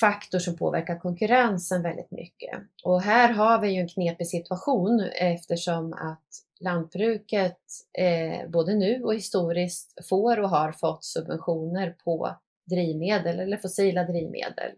[0.00, 2.60] faktor som påverkar konkurrensen väldigt mycket.
[2.84, 6.24] Och här har vi ju en knepig situation eftersom att
[6.60, 7.58] lantbruket
[7.98, 12.36] eh, både nu och historiskt får och har fått subventioner på
[12.70, 14.72] drivmedel eller fossila drivmedel.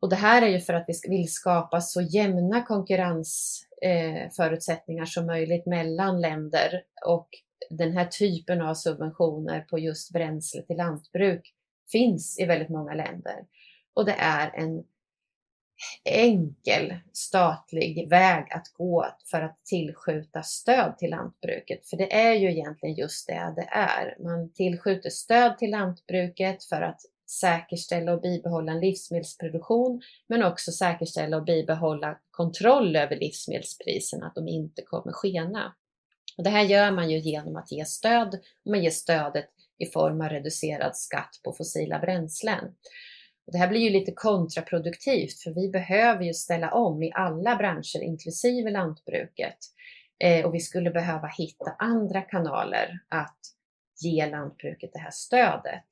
[0.00, 5.26] Och det här är ju för att vi vill skapa så jämna konkurrensförutsättningar eh, som
[5.26, 7.28] möjligt mellan länder och
[7.70, 11.54] den här typen av subventioner på just bränsle till lantbruk
[11.92, 13.44] finns i väldigt många länder
[13.94, 14.84] och det är en
[16.04, 21.86] enkel statlig väg att gå för att tillskjuta stöd till lantbruket.
[21.86, 24.16] För det är ju egentligen just det det är.
[24.22, 27.00] Man tillskjuter stöd till lantbruket för att
[27.40, 34.48] säkerställa och bibehålla en livsmedelsproduktion, men också säkerställa och bibehålla kontroll över livsmedelspriserna, att de
[34.48, 35.74] inte kommer skena.
[36.36, 38.40] Och det här gör man ju genom att ge stöd.
[38.64, 42.74] Man ger stödet i form av reducerad skatt på fossila bränslen.
[43.46, 47.56] Och det här blir ju lite kontraproduktivt för vi behöver ju ställa om i alla
[47.56, 49.58] branscher, inklusive lantbruket.
[50.18, 53.38] Eh, och vi skulle behöva hitta andra kanaler att
[54.02, 55.84] ge lantbruket det här stödet.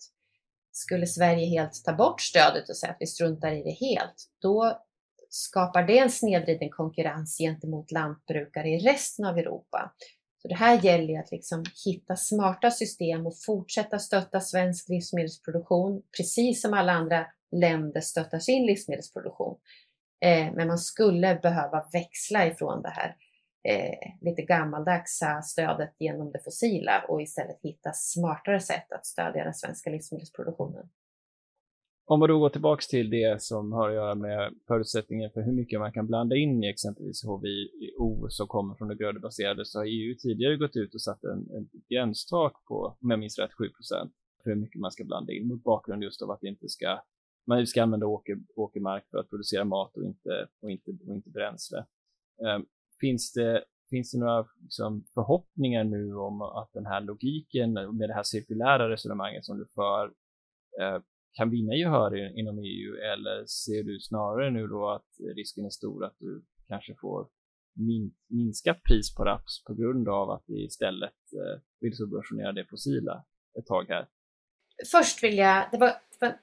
[0.73, 4.83] Skulle Sverige helt ta bort stödet och säga att vi struntar i det helt, då
[5.29, 9.93] skapar det en snedvriden konkurrens gentemot lantbrukare i resten av Europa.
[10.43, 16.03] Så det här gäller ju att liksom hitta smarta system och fortsätta stötta svensk livsmedelsproduktion,
[16.17, 19.59] precis som alla andra länder stöttar sin livsmedelsproduktion.
[20.25, 23.17] Eh, men man skulle behöva växla ifrån det här
[23.69, 29.55] eh, lite gammaldagsa stödet genom det fossila och istället hitta smartare sätt att stödja den
[29.55, 30.89] svenska livsmedelsproduktionen.
[32.05, 35.53] Om man då går tillbaks till det som har att göra med förutsättningen för hur
[35.53, 39.87] mycket man kan blanda in i exempelvis HVO som kommer från det grödebaserade så har
[39.87, 43.65] EU tidigare gått ut och satt en, en gränstak på, om jag minns rätt, 7
[44.43, 47.03] för hur mycket man ska blanda in mot bakgrund just av att det inte ska
[47.47, 51.31] man ska använda åker, åkermark för att producera mat och inte, och inte, och inte
[51.31, 51.79] bränsle.
[52.45, 52.59] Eh,
[53.01, 58.15] finns, det, finns det några liksom, förhoppningar nu om att den här logiken med det
[58.15, 60.05] här cirkulära resonemanget som du för
[60.81, 61.03] eh,
[61.33, 66.05] kan vinna gehör inom EU eller ser du snarare nu då att risken är stor
[66.05, 67.29] att du kanske får
[67.75, 72.65] min, minskat pris på raps på grund av att vi istället eh, vill subventionera det
[72.65, 73.25] fossila
[73.59, 74.09] ett tag här?
[74.93, 76.35] Först vill jag, det var det var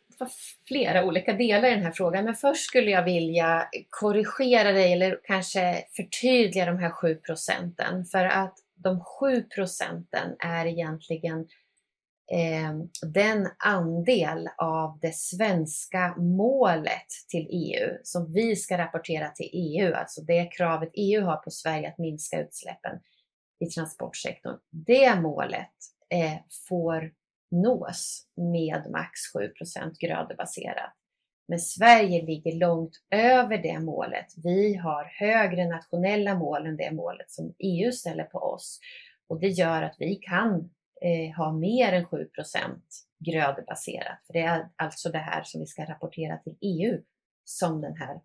[0.68, 5.20] flera olika delar i den här frågan, men först skulle jag vilja korrigera dig eller
[5.24, 8.06] kanske förtydliga de här 7 procenten.
[8.06, 11.40] För att de 7 procenten är egentligen
[12.32, 19.94] eh, den andel av det svenska målet till EU som vi ska rapportera till EU,
[19.94, 23.00] alltså det kravet EU har på Sverige att minska utsläppen
[23.60, 24.58] i transportsektorn.
[24.72, 25.74] Det målet
[26.10, 26.38] eh,
[26.70, 27.12] får
[27.52, 30.94] nås med max 7% grödebaserat.
[31.48, 34.26] Men Sverige ligger långt över det målet.
[34.44, 38.80] Vi har högre nationella mål än det målet som EU ställer på oss.
[39.28, 40.70] Och det gör att vi kan
[41.02, 42.28] eh, ha mer än 7%
[43.26, 44.20] grödebaserat.
[44.26, 47.02] För det är alltså det här som vi ska rapportera till EU
[47.44, 48.20] som den här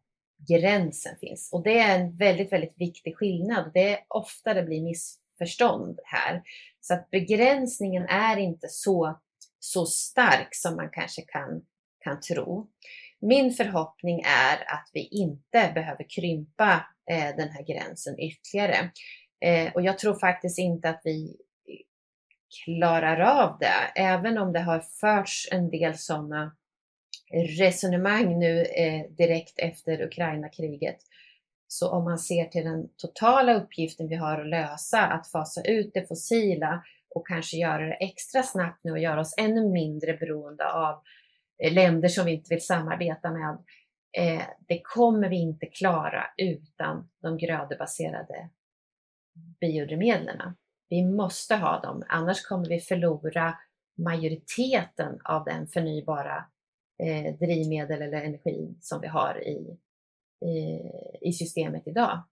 [0.49, 1.51] gränsen finns.
[1.53, 3.71] Och det är en väldigt, väldigt viktig skillnad.
[3.75, 6.43] Det är ofta det blir miss förstånd här.
[6.81, 9.21] Så att begränsningen är inte så,
[9.59, 11.63] så stark som man kanske kan,
[12.01, 12.69] kan tro.
[13.21, 18.91] Min förhoppning är att vi inte behöver krympa eh, den här gränsen ytterligare.
[19.45, 21.37] Eh, och jag tror faktiskt inte att vi
[21.69, 21.77] eh,
[22.65, 26.57] klarar av det, även om det har förts en del sådana
[27.59, 30.97] resonemang nu eh, direkt efter Ukraina-kriget.
[31.75, 35.91] Så om man ser till den totala uppgiften vi har att lösa, att fasa ut
[35.95, 40.73] det fossila och kanske göra det extra snabbt nu och göra oss ännu mindre beroende
[40.73, 41.03] av
[41.59, 43.59] eh, länder som vi inte vill samarbeta med.
[44.19, 48.49] Eh, det kommer vi inte klara utan de grödebaserade
[49.61, 50.57] biodrivmedlen.
[50.89, 53.59] Vi måste ha dem, annars kommer vi förlora
[53.99, 56.45] majoriteten av den förnybara
[57.03, 59.79] eh, drivmedel eller energi som vi har i,
[60.45, 60.81] i,
[61.29, 62.25] i systemet idag.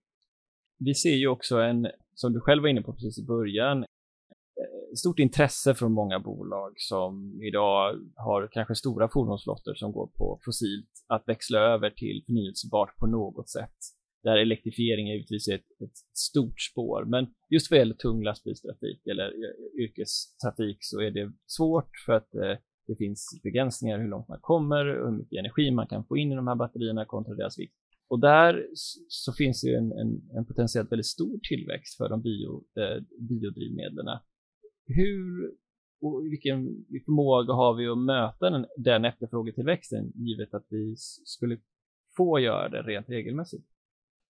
[0.79, 4.95] Vi ser ju också en, som du själv var inne på precis i början, eh,
[4.97, 10.91] stort intresse från många bolag som idag har kanske stora fordonsflottor som går på fossilt
[11.09, 13.77] att växla över till förnyelsebart på något sätt.
[14.23, 19.27] Där elektrifiering är givetvis ett, ett stort spår, men just vad gäller tung lastbilstrafik eller
[19.27, 22.57] eh, yrkestrafik så är det svårt för att eh,
[22.87, 26.33] det finns begränsningar hur långt man kommer och hur mycket energi man kan få in
[26.33, 27.82] i de här batterierna kontra deras vikt.
[28.13, 28.67] Och där
[29.09, 33.03] så finns det ju en, en, en potentiellt väldigt stor tillväxt för de bio, eh,
[33.29, 34.07] biodrivmedlen.
[34.87, 35.53] Hur
[36.03, 36.65] och vilken
[37.05, 40.95] förmåga har vi att möta den, den efterfrågetillväxten givet att vi
[41.25, 41.59] skulle
[42.17, 43.67] få göra det rent regelmässigt?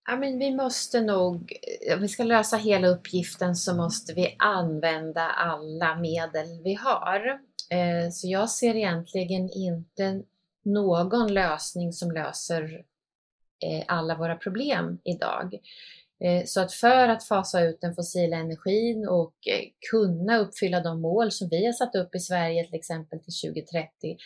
[0.08, 1.52] Ja, men vi måste nog,
[1.94, 7.26] om vi ska lösa hela uppgiften så måste vi använda alla medel vi har.
[7.70, 10.22] Eh, så jag ser egentligen inte
[10.64, 12.84] någon lösning som löser
[13.62, 15.54] Eh, alla våra problem idag.
[16.24, 21.00] Eh, så att för att fasa ut den fossila energin och eh, kunna uppfylla de
[21.00, 24.16] mål som vi har satt upp i Sverige till exempel till 2030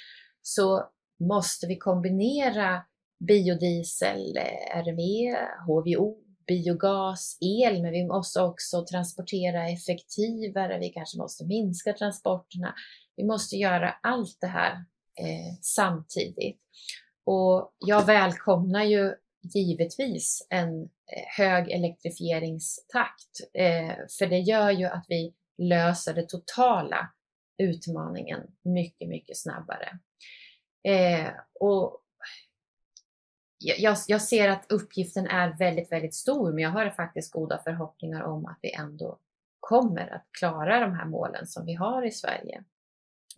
[0.43, 0.89] så
[1.21, 2.83] måste vi kombinera
[3.29, 4.39] biodiesel,
[4.75, 6.17] RME, HVO,
[6.47, 10.79] biogas, el, men vi måste också transportera effektivare.
[10.79, 12.75] Vi kanske måste minska transporterna.
[13.17, 14.73] Vi måste göra allt det här
[15.21, 16.61] eh, samtidigt.
[17.25, 19.15] Och jag välkomnar ju
[19.55, 20.89] givetvis en eh,
[21.37, 27.11] hög elektrifieringstakt, eh, för det gör ju att vi löser den totala
[27.59, 29.99] utmaningen mycket, mycket snabbare.
[30.89, 31.31] Eh,
[31.61, 32.03] och
[33.59, 38.23] jag, jag, ser att uppgiften är väldigt, väldigt stor, men jag har faktiskt goda förhoppningar
[38.23, 39.19] om att vi ändå
[39.61, 42.65] kommer att klara de här målen som vi har i Sverige.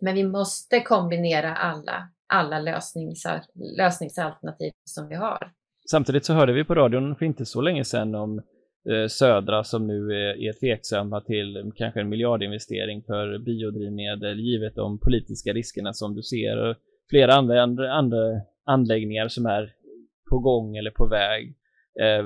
[0.01, 5.53] Men vi måste kombinera alla, alla lösnings, lösningsalternativ som vi har.
[5.91, 8.37] Samtidigt så hörde vi på radion för inte så länge sedan om
[8.89, 14.99] eh, Södra som nu är, är tveksamma till kanske en miljardinvestering för biodrivmedel givet de
[14.99, 16.75] politiska riskerna som du ser.
[17.09, 19.73] Flera andra, andra, andra anläggningar som är
[20.29, 21.55] på gång eller på väg
[22.01, 22.25] eh,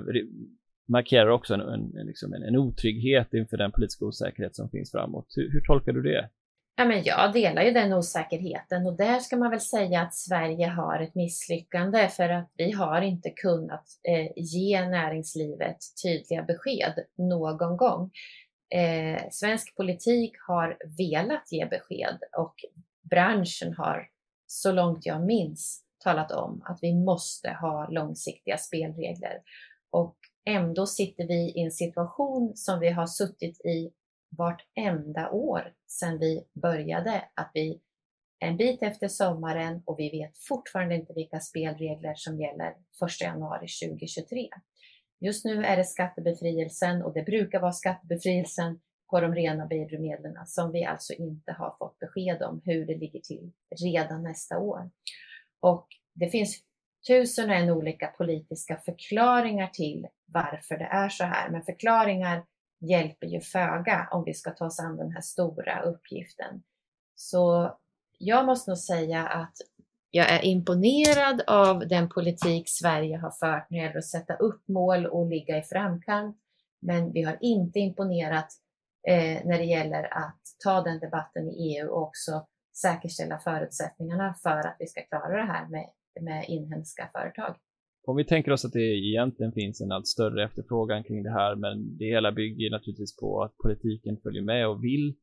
[0.88, 5.28] markerar också en, en, liksom en, en otrygghet inför den politiska osäkerhet som finns framåt.
[5.36, 6.30] Hur, hur tolkar du det?
[6.76, 10.68] Ja, men jag delar ju den osäkerheten och där ska man väl säga att Sverige
[10.68, 17.78] har ett misslyckande för att vi har inte kunnat eh, ge näringslivet tydliga besked någon
[17.78, 18.12] gång.
[18.76, 22.56] Eh, svensk politik har velat ge besked och
[23.10, 24.08] branschen har
[24.48, 29.42] så långt jag minns talat om att vi måste ha långsiktiga spelregler.
[29.92, 30.16] Och
[30.46, 33.92] ändå sitter vi i en situation som vi har suttit i
[34.38, 37.82] vartenda år sedan vi började, att vi
[38.40, 43.68] en bit efter sommaren och vi vet fortfarande inte vilka spelregler som gäller 1 januari
[43.68, 44.50] 2023.
[45.20, 48.80] Just nu är det skattebefrielsen och det brukar vara skattebefrielsen
[49.10, 53.20] på de rena biodrivmedlen som vi alltså inte har fått besked om hur det ligger
[53.20, 53.52] till
[53.84, 54.90] redan nästa år.
[55.60, 56.64] Och det finns
[57.08, 62.46] tusen och en olika politiska förklaringar till varför det är så här, men förklaringar
[62.84, 66.64] hjälper ju föga om vi ska ta oss an den här stora uppgiften.
[67.16, 67.78] Så
[68.18, 69.58] jag måste nog säga att
[70.12, 74.68] jag är imponerad av den politik Sverige har fört när det gäller att sätta upp
[74.68, 76.38] mål och ligga i framkant.
[76.80, 78.48] Men vi har inte imponerat
[79.08, 82.48] eh, när det gäller att ta den debatten i EU och också
[82.82, 85.90] säkerställa förutsättningarna för att vi ska klara det här med,
[86.22, 87.56] med inhemska företag.
[88.06, 91.56] Om vi tänker oss att det egentligen finns en allt större efterfrågan kring det här,
[91.56, 95.16] men det hela bygger naturligtvis på att politiken följer med och vill.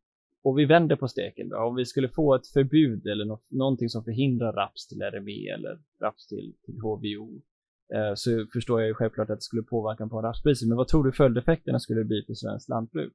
[0.43, 1.57] Och vi vänder på steken då.
[1.57, 5.79] Om vi skulle få ett förbud eller något, någonting som förhindrar raps till RME eller
[6.03, 7.43] raps till, till HVO,
[7.95, 10.69] eh, så förstår jag ju självklart att det skulle påverka på rapspriset.
[10.69, 13.13] Men vad tror du följdeffekterna skulle bli för svenskt lantbruk?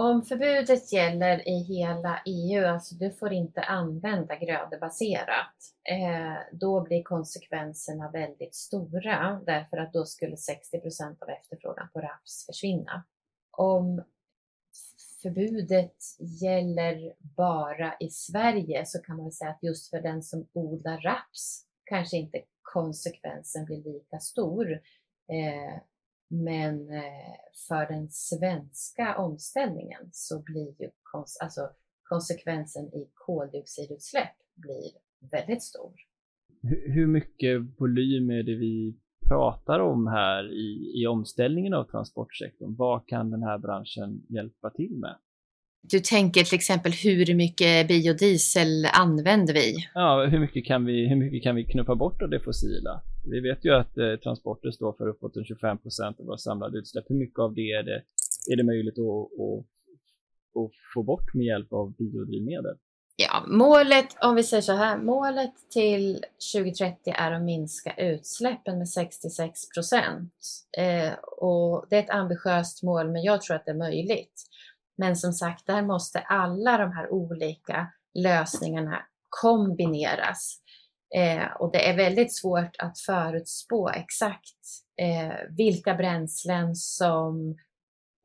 [0.00, 5.54] Om förbudet gäller i hela EU, alltså du får inte använda grödebaserat,
[5.90, 12.46] eh, då blir konsekvenserna väldigt stora därför att då skulle 60% av efterfrågan på raps
[12.46, 13.04] försvinna.
[13.50, 14.02] Om
[15.22, 15.96] förbudet
[16.40, 21.64] gäller bara i Sverige så kan man säga att just för den som odlar raps
[21.84, 24.72] kanske inte konsekvensen blir lika stor.
[25.28, 25.80] Eh,
[26.28, 27.34] men eh,
[27.68, 31.70] för den svenska omställningen så blir ju kons alltså,
[32.02, 34.90] konsekvensen i koldioxidutsläpp blir
[35.30, 35.92] väldigt stor.
[36.94, 38.96] Hur mycket volym är det vi
[39.28, 42.76] pratar om här i, i omställningen av transportsektorn?
[42.76, 45.16] Vad kan den här branschen hjälpa till med?
[45.82, 49.74] Du tänker till exempel hur mycket biodiesel använder vi?
[49.94, 53.02] Ja, hur mycket kan vi, hur mycket kan vi knuffa bort av det fossila?
[53.30, 57.04] Vi vet ju att eh, transporter står för uppåt 25 procent av våra samlade utsläpp.
[57.08, 58.02] Hur mycket av det är det,
[58.52, 59.66] är det möjligt att, att,
[60.64, 62.76] att få bort med hjälp av biodrivmedel?
[63.16, 66.24] Ja, målet, om vi säger så här, målet till
[66.54, 70.32] 2030 är att minska utsläppen med 66 procent.
[70.78, 74.42] Eh, och det är ett ambitiöst mål, men jag tror att det är möjligt.
[74.96, 80.60] Men som sagt, där måste alla de här olika lösningarna kombineras.
[81.14, 84.58] Eh, och det är väldigt svårt att förutspå exakt
[85.00, 87.56] eh, vilka bränslen som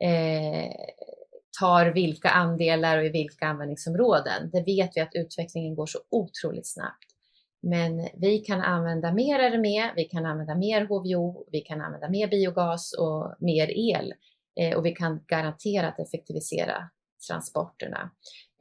[0.04, 0.72] eh,
[1.60, 4.50] tar vilka andelar och i vilka användningsområden.
[4.52, 7.14] Det vet vi att utvecklingen går så otroligt snabbt.
[7.62, 12.28] Men vi kan använda mer RME, vi kan använda mer HVO, vi kan använda mer
[12.28, 14.14] biogas och mer el
[14.60, 16.90] eh, och vi kan garanterat effektivisera
[17.28, 18.12] transporterna.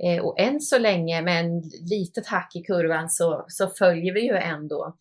[0.06, 4.20] Eh, och än så länge med en litet hack i kurvan så, så följer vi
[4.20, 4.96] ju ändå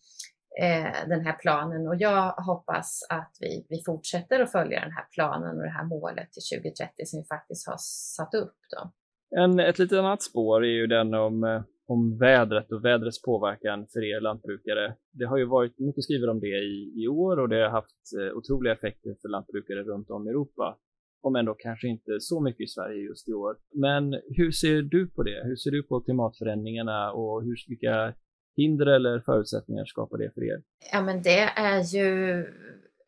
[0.60, 5.06] eh, den här planen och jag hoppas att vi, vi fortsätter att följa den här
[5.14, 7.76] planen och det här målet till 2030 som vi faktiskt har
[8.16, 8.58] satt upp.
[8.74, 8.92] Då.
[9.40, 13.86] En, ett litet annat spår är ju den om, eh, om vädret och vädrets påverkan
[13.92, 14.96] för er lantbrukare.
[15.12, 18.02] Det har ju varit mycket skrivet om det i, i år och det har haft
[18.20, 20.78] eh, otroliga effekter för lantbrukare runt om i Europa
[21.22, 23.56] om ändå kanske inte så mycket i Sverige just i år.
[23.74, 25.42] Men hur ser du på det?
[25.44, 28.14] Hur ser du på klimatförändringarna och hur, vilka
[28.56, 30.62] hinder eller förutsättningar skapar det för er?
[30.92, 32.44] Ja, men det är ju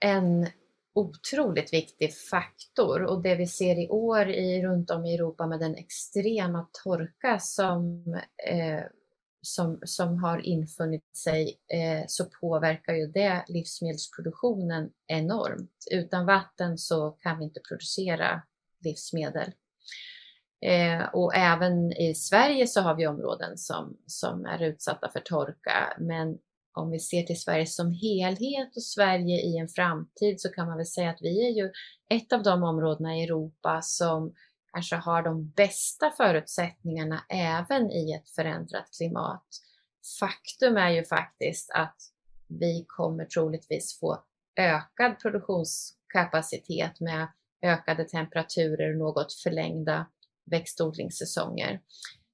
[0.01, 0.47] en
[0.95, 5.61] otroligt viktig faktor och det vi ser i år i, runt om i Europa med
[5.61, 8.05] den extrema torka som
[8.49, 8.83] eh,
[9.47, 15.71] som, som har infunnit sig eh, så påverkar ju det livsmedelsproduktionen enormt.
[15.91, 18.43] Utan vatten så kan vi inte producera
[18.85, 19.53] livsmedel.
[20.61, 25.97] Eh, och även i Sverige så har vi områden som, som är utsatta för torka.
[25.99, 26.39] Men
[26.75, 30.77] om vi ser till Sverige som helhet och Sverige i en framtid så kan man
[30.77, 31.73] väl säga att vi är ju
[32.11, 34.35] ett av de områdena i Europa som
[34.75, 39.47] kanske har de bästa förutsättningarna även i ett förändrat klimat.
[40.21, 41.97] Faktum är ju faktiskt att
[42.49, 44.23] vi kommer troligtvis få
[44.57, 47.29] ökad produktionskapacitet med
[47.63, 50.07] ökade temperaturer och något förlängda
[50.51, 51.81] växtodlingssäsonger.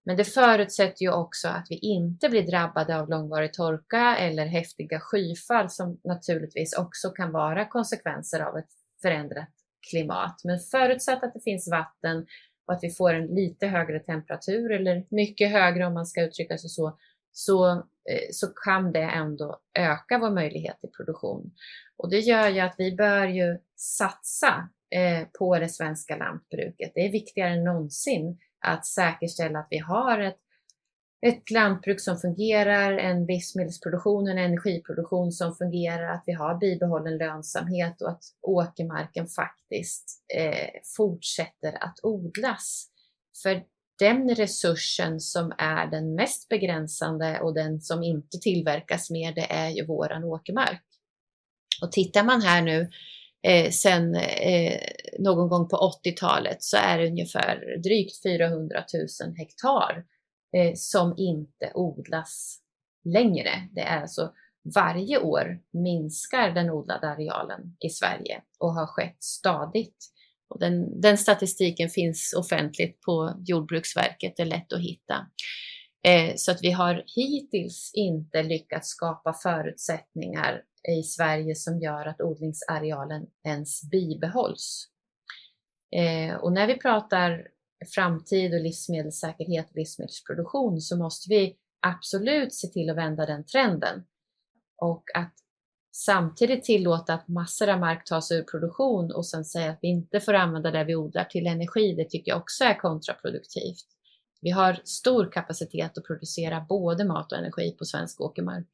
[0.05, 5.01] Men det förutsätter ju också att vi inte blir drabbade av långvarig torka eller häftiga
[5.01, 8.71] skyfall som naturligtvis också kan vara konsekvenser av ett
[9.03, 9.60] förändrat
[9.91, 10.41] klimat.
[10.45, 12.27] Men förutsatt att det finns vatten
[12.67, 16.59] och att vi får en lite högre temperatur eller mycket högre om man ska uttrycka
[16.59, 16.99] sig så,
[17.33, 21.51] så, eh, så kan det ändå öka vår möjlighet till produktion.
[21.97, 26.93] Och det gör ju att vi bör ju satsa eh, på det svenska lantbruket.
[26.95, 30.39] Det är viktigare än någonsin att säkerställa att vi har ett
[31.23, 38.03] ett lantbruk som fungerar, en livsmedelsproduktion, en energiproduktion som fungerar, att vi har bibehållen lönsamhet
[38.03, 42.87] och att åkermarken faktiskt eh, fortsätter att odlas.
[43.43, 43.63] För
[43.99, 49.69] den resursen som är den mest begränsande och den som inte tillverkas mer, det är
[49.69, 50.83] ju våran åkermark.
[51.83, 52.89] Och tittar man här nu
[53.43, 54.81] eh, sen eh,
[55.19, 58.85] någon gång på 80-talet så är det ungefär drygt 400
[59.25, 60.05] 000 hektar
[60.57, 62.61] eh, som inte odlas
[63.05, 63.69] längre.
[63.73, 64.33] Det är alltså
[64.75, 69.97] varje år minskar den odlade arealen i Sverige och har skett stadigt.
[70.49, 75.27] Och den, den statistiken finns offentligt på Jordbruksverket, det är lätt att hitta.
[76.07, 80.63] Eh, så att vi har hittills inte lyckats skapa förutsättningar
[80.99, 84.89] i Sverige som gör att odlingsarealen ens bibehålls.
[85.97, 87.49] Eh, och när vi pratar
[87.95, 94.05] framtid och livsmedelssäkerhet och livsmedelsproduktion så måste vi absolut se till att vända den trenden.
[94.83, 95.35] Och att
[95.93, 100.21] samtidigt tillåta att massor av mark tas ur produktion och sen säga att vi inte
[100.21, 103.87] får använda det vi odlar till energi, det tycker jag också är kontraproduktivt.
[104.43, 108.69] Vi har stor kapacitet att producera både mat och energi på svensk åkermark.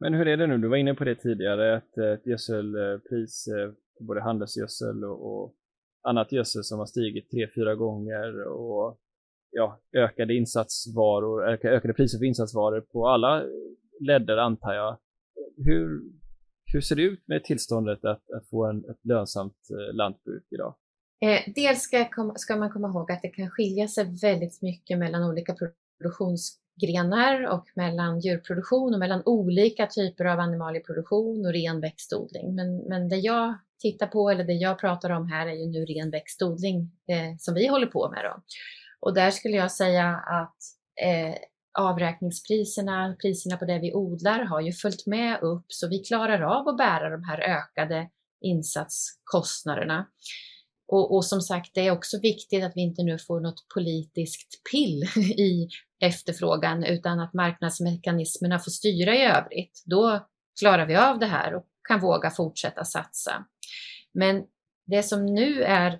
[0.00, 0.58] Men hur är det nu?
[0.58, 5.54] Du var inne på det tidigare, att eh, ett gödselpris, eh, både handelsgödsel och
[6.08, 8.98] annat gödsel som har stigit tre, fyra gånger och
[9.50, 13.44] ja, ökade insatsvaror, ökade priser för insatsvaror på alla
[14.00, 14.98] ledder antar jag.
[15.56, 16.02] Hur,
[16.72, 20.74] hur ser det ut med tillståndet att, att få en, ett lönsamt eh, lantbruk idag?
[21.20, 25.30] Eh, dels ska, ska, man komma ihåg att det kan skilja sig väldigt mycket mellan
[25.30, 32.54] olika produktionsgrenar och mellan djurproduktion och mellan olika typer av animalieproduktion och ren växtodling.
[32.54, 35.84] Men, men det jag tittar på eller det jag pratar om här är ju nu
[35.84, 38.24] ren växtodling eh, som vi håller på med.
[38.24, 38.42] Då.
[39.00, 40.56] Och där skulle jag säga att
[41.02, 41.34] eh,
[41.78, 46.68] avräkningspriserna, priserna på det vi odlar har ju följt med upp så vi klarar av
[46.68, 48.08] att bära de här ökade
[48.40, 50.06] insatskostnaderna.
[50.92, 54.62] Och, och, som sagt, det är också viktigt att vi inte nu får något politiskt
[54.72, 55.02] pill
[55.38, 55.68] i
[56.00, 59.82] efterfrågan utan att marknadsmekanismerna får styra i övrigt.
[59.86, 60.26] Då
[60.60, 63.44] klarar vi av det här och kan våga fortsätta satsa.
[64.14, 64.44] Men
[64.86, 65.92] det som nu är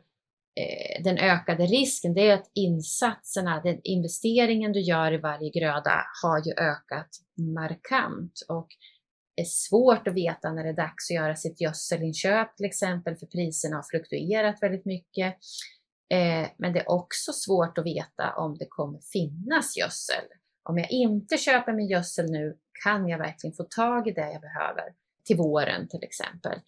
[0.60, 6.04] eh, den ökade risken, det är att insatserna, den investeringen du gör i varje gröda
[6.22, 7.08] har ju ökat
[7.54, 8.68] markant och
[9.36, 13.26] är svårt att veta när det är dags att göra sitt gödselinköp till exempel, för
[13.26, 15.36] priserna har fluktuerat väldigt mycket.
[16.14, 20.24] Eh, men det är också svårt att veta om det kommer finnas gödsel.
[20.62, 24.40] Om jag inte köper min gödsel nu, kan jag verkligen få tag i det jag
[24.40, 24.84] behöver
[25.28, 26.58] till våren till exempel?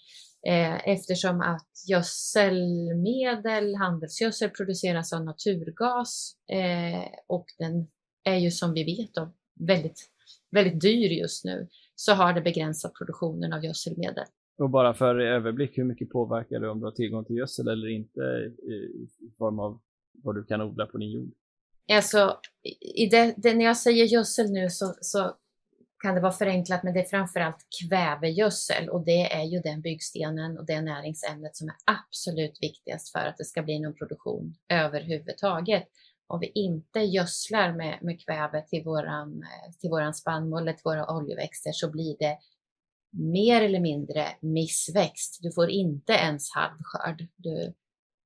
[0.47, 7.87] Eh, eftersom att gödselmedel, handelsgödsel produceras av naturgas eh, och den
[8.25, 9.33] är ju som vi vet då,
[9.69, 10.11] väldigt,
[10.51, 14.25] väldigt dyr just nu så har det begränsat produktionen av gödselmedel.
[14.59, 17.89] Och bara för överblick, hur mycket påverkar det om du har tillgång till gödsel eller
[17.89, 18.21] inte
[18.63, 18.75] i,
[19.27, 19.81] i form av
[20.13, 21.33] vad du kan odla på din jord?
[21.93, 22.39] Alltså,
[22.97, 25.37] i det, det, när jag säger gödsel nu så, så
[26.01, 30.59] kan det vara förenklat, men det är framförallt kvävegödsel och det är ju den byggstenen
[30.59, 35.89] och det näringsämnet som är absolut viktigast för att det ska bli någon produktion överhuvudtaget.
[36.27, 39.43] Om vi inte gödslar med, med kväve till våran,
[39.81, 42.39] till våran spannmål eller till våra oljeväxter så blir det
[43.13, 45.39] mer eller mindre missväxt.
[45.43, 47.27] Du får inte ens halv skörd.
[47.37, 47.75] Du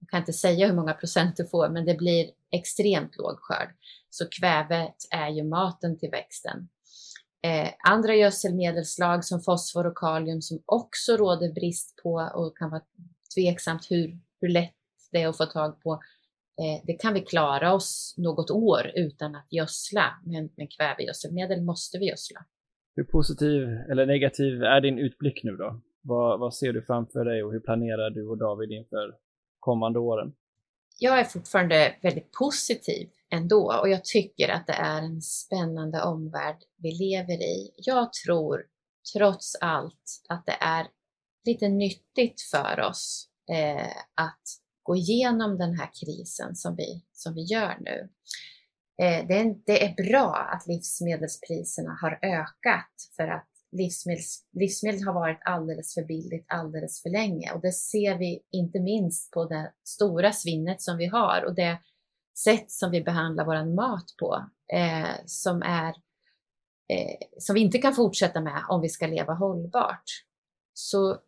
[0.05, 3.75] jag kan inte säga hur många procent du får, men det blir extremt låg skörd.
[4.11, 6.69] Så kvävet är ju maten till växten.
[7.45, 12.83] Eh, andra gödselmedelslag som fosfor och kalium som också råder brist på och kan vara
[13.35, 14.75] tveksamt hur, hur lätt
[15.13, 15.93] det är att få tag på.
[15.93, 21.99] Eh, det kan vi klara oss något år utan att gödsla, men, men kvävegödselmedel måste
[21.99, 22.45] vi gödsla.
[22.97, 25.81] Hur positiv eller negativ är din utblick nu då?
[26.03, 29.15] Vad, vad ser du framför dig och hur planerar du och David inför
[29.61, 30.33] kommande åren?
[30.99, 36.59] Jag är fortfarande väldigt positiv ändå och jag tycker att det är en spännande omvärld
[36.77, 37.75] vi lever i.
[37.77, 38.67] Jag tror
[39.17, 40.87] trots allt att det är
[41.45, 44.43] lite nyttigt för oss eh, att
[44.83, 48.09] gå igenom den här krisen som vi, som vi gör nu.
[49.03, 55.15] Eh, det, är, det är bra att livsmedelspriserna har ökat för att livsmedels, livsmedel har
[55.15, 59.73] varit alldeles för billigt alldeles för länge och det ser vi inte minst på det
[59.85, 61.79] stora svinnet som vi har och det
[62.39, 65.89] sätt som vi behandlar vår mat på eh, som, är,
[66.89, 70.05] eh, som vi inte kan fortsätta med om vi ska leva hållbart.
[70.75, 71.19] Så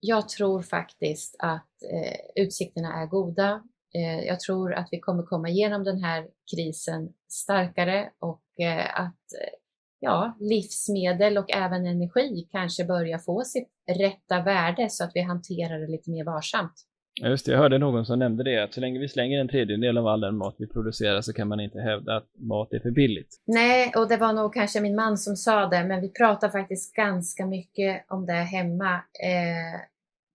[0.00, 3.62] jag tror faktiskt att eh, utsikterna är goda.
[3.94, 9.32] Eh, jag tror att vi kommer komma igenom den här krisen starkare och eh, att
[9.40, 9.54] eh,
[9.98, 15.78] ja, livsmedel och även energi kanske börjar få sitt rätta värde så att vi hanterar
[15.78, 16.86] det lite mer varsamt.
[17.20, 19.48] Ja, just det, jag hörde någon som nämnde det, att så länge vi slänger en
[19.48, 22.80] tredjedel av all den mat vi producerar så kan man inte hävda att mat är
[22.80, 23.40] för billigt.
[23.46, 26.94] Nej, och det var nog kanske min man som sa det, men vi pratar faktiskt
[26.94, 28.94] ganska mycket om det hemma.
[28.94, 29.80] Eh,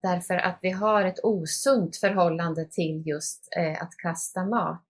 [0.01, 4.89] därför att vi har ett osunt förhållande till just eh, att kasta mat.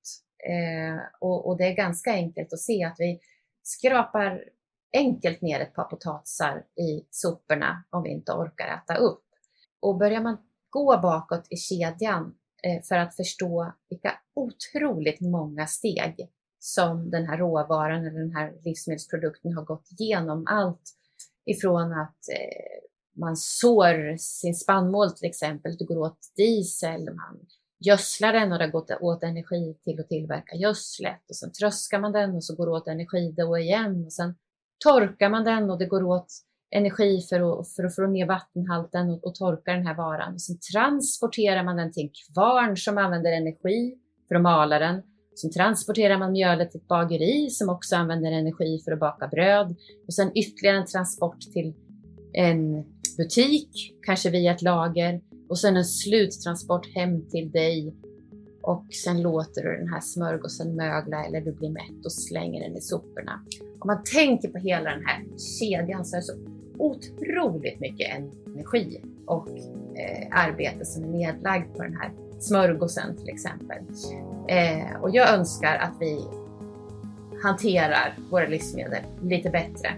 [0.50, 3.20] Eh, och, och, det är ganska enkelt att se att vi
[3.64, 4.44] skrapar
[4.94, 9.24] enkelt ner ett par potatisar i soporna om vi inte orkar äta upp.
[9.80, 10.38] Och börjar man
[10.70, 17.38] gå bakåt i kedjan eh, för att förstå vilka otroligt många steg som den här
[17.38, 20.46] råvaran eller den här livsmedelsprodukten har gått igenom.
[20.48, 20.94] Allt
[21.46, 22.88] ifrån att eh,
[23.20, 27.40] man sår sin spannmål till exempel, det går åt diesel, man
[27.80, 32.12] gödslar den och det går åt energi till att tillverka gödslet och sen tröskar man
[32.12, 34.36] den och så går det åt energi då igen och sen
[34.84, 36.28] torkar man den och det går åt
[36.72, 40.34] energi för att, för att få ner vattenhalten och, och torka den här varan.
[40.34, 43.98] Och sen transporterar man den till en kvarn som använder energi
[44.28, 45.02] för att mala den.
[45.42, 49.76] Sen transporterar man mjölet till ett bageri som också använder energi för att baka bröd.
[50.08, 51.74] Och sen ytterligare en transport till
[52.34, 52.86] en
[53.18, 55.22] butik, kanske via ett lager.
[55.50, 57.96] Och sen en sluttransport hem till dig.
[58.62, 62.78] Och sen låter du den här smörgåsen mögla eller du blir mätt och slänger den
[62.78, 63.46] i soporna.
[63.80, 65.26] Om man tänker på hela den här
[65.60, 68.08] kedjan så är det så otroligt mycket
[68.56, 73.78] energi och eh, arbete som är nedlagd på den här smörgåsen till exempel.
[74.48, 76.20] Eh, och jag önskar att vi
[77.44, 79.90] hanterar våra livsmedel lite bättre.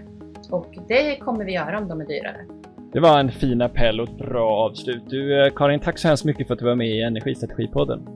[0.50, 2.46] Och det kommer vi göra om de är dyrare.
[2.92, 5.02] Det var en fin appell och ett bra avslut.
[5.06, 8.06] Du eh, Karin, tack så hemskt mycket för att du var med i Energistrategipodden.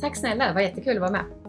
[0.00, 1.39] Tack snälla, det var jättekul att vara med.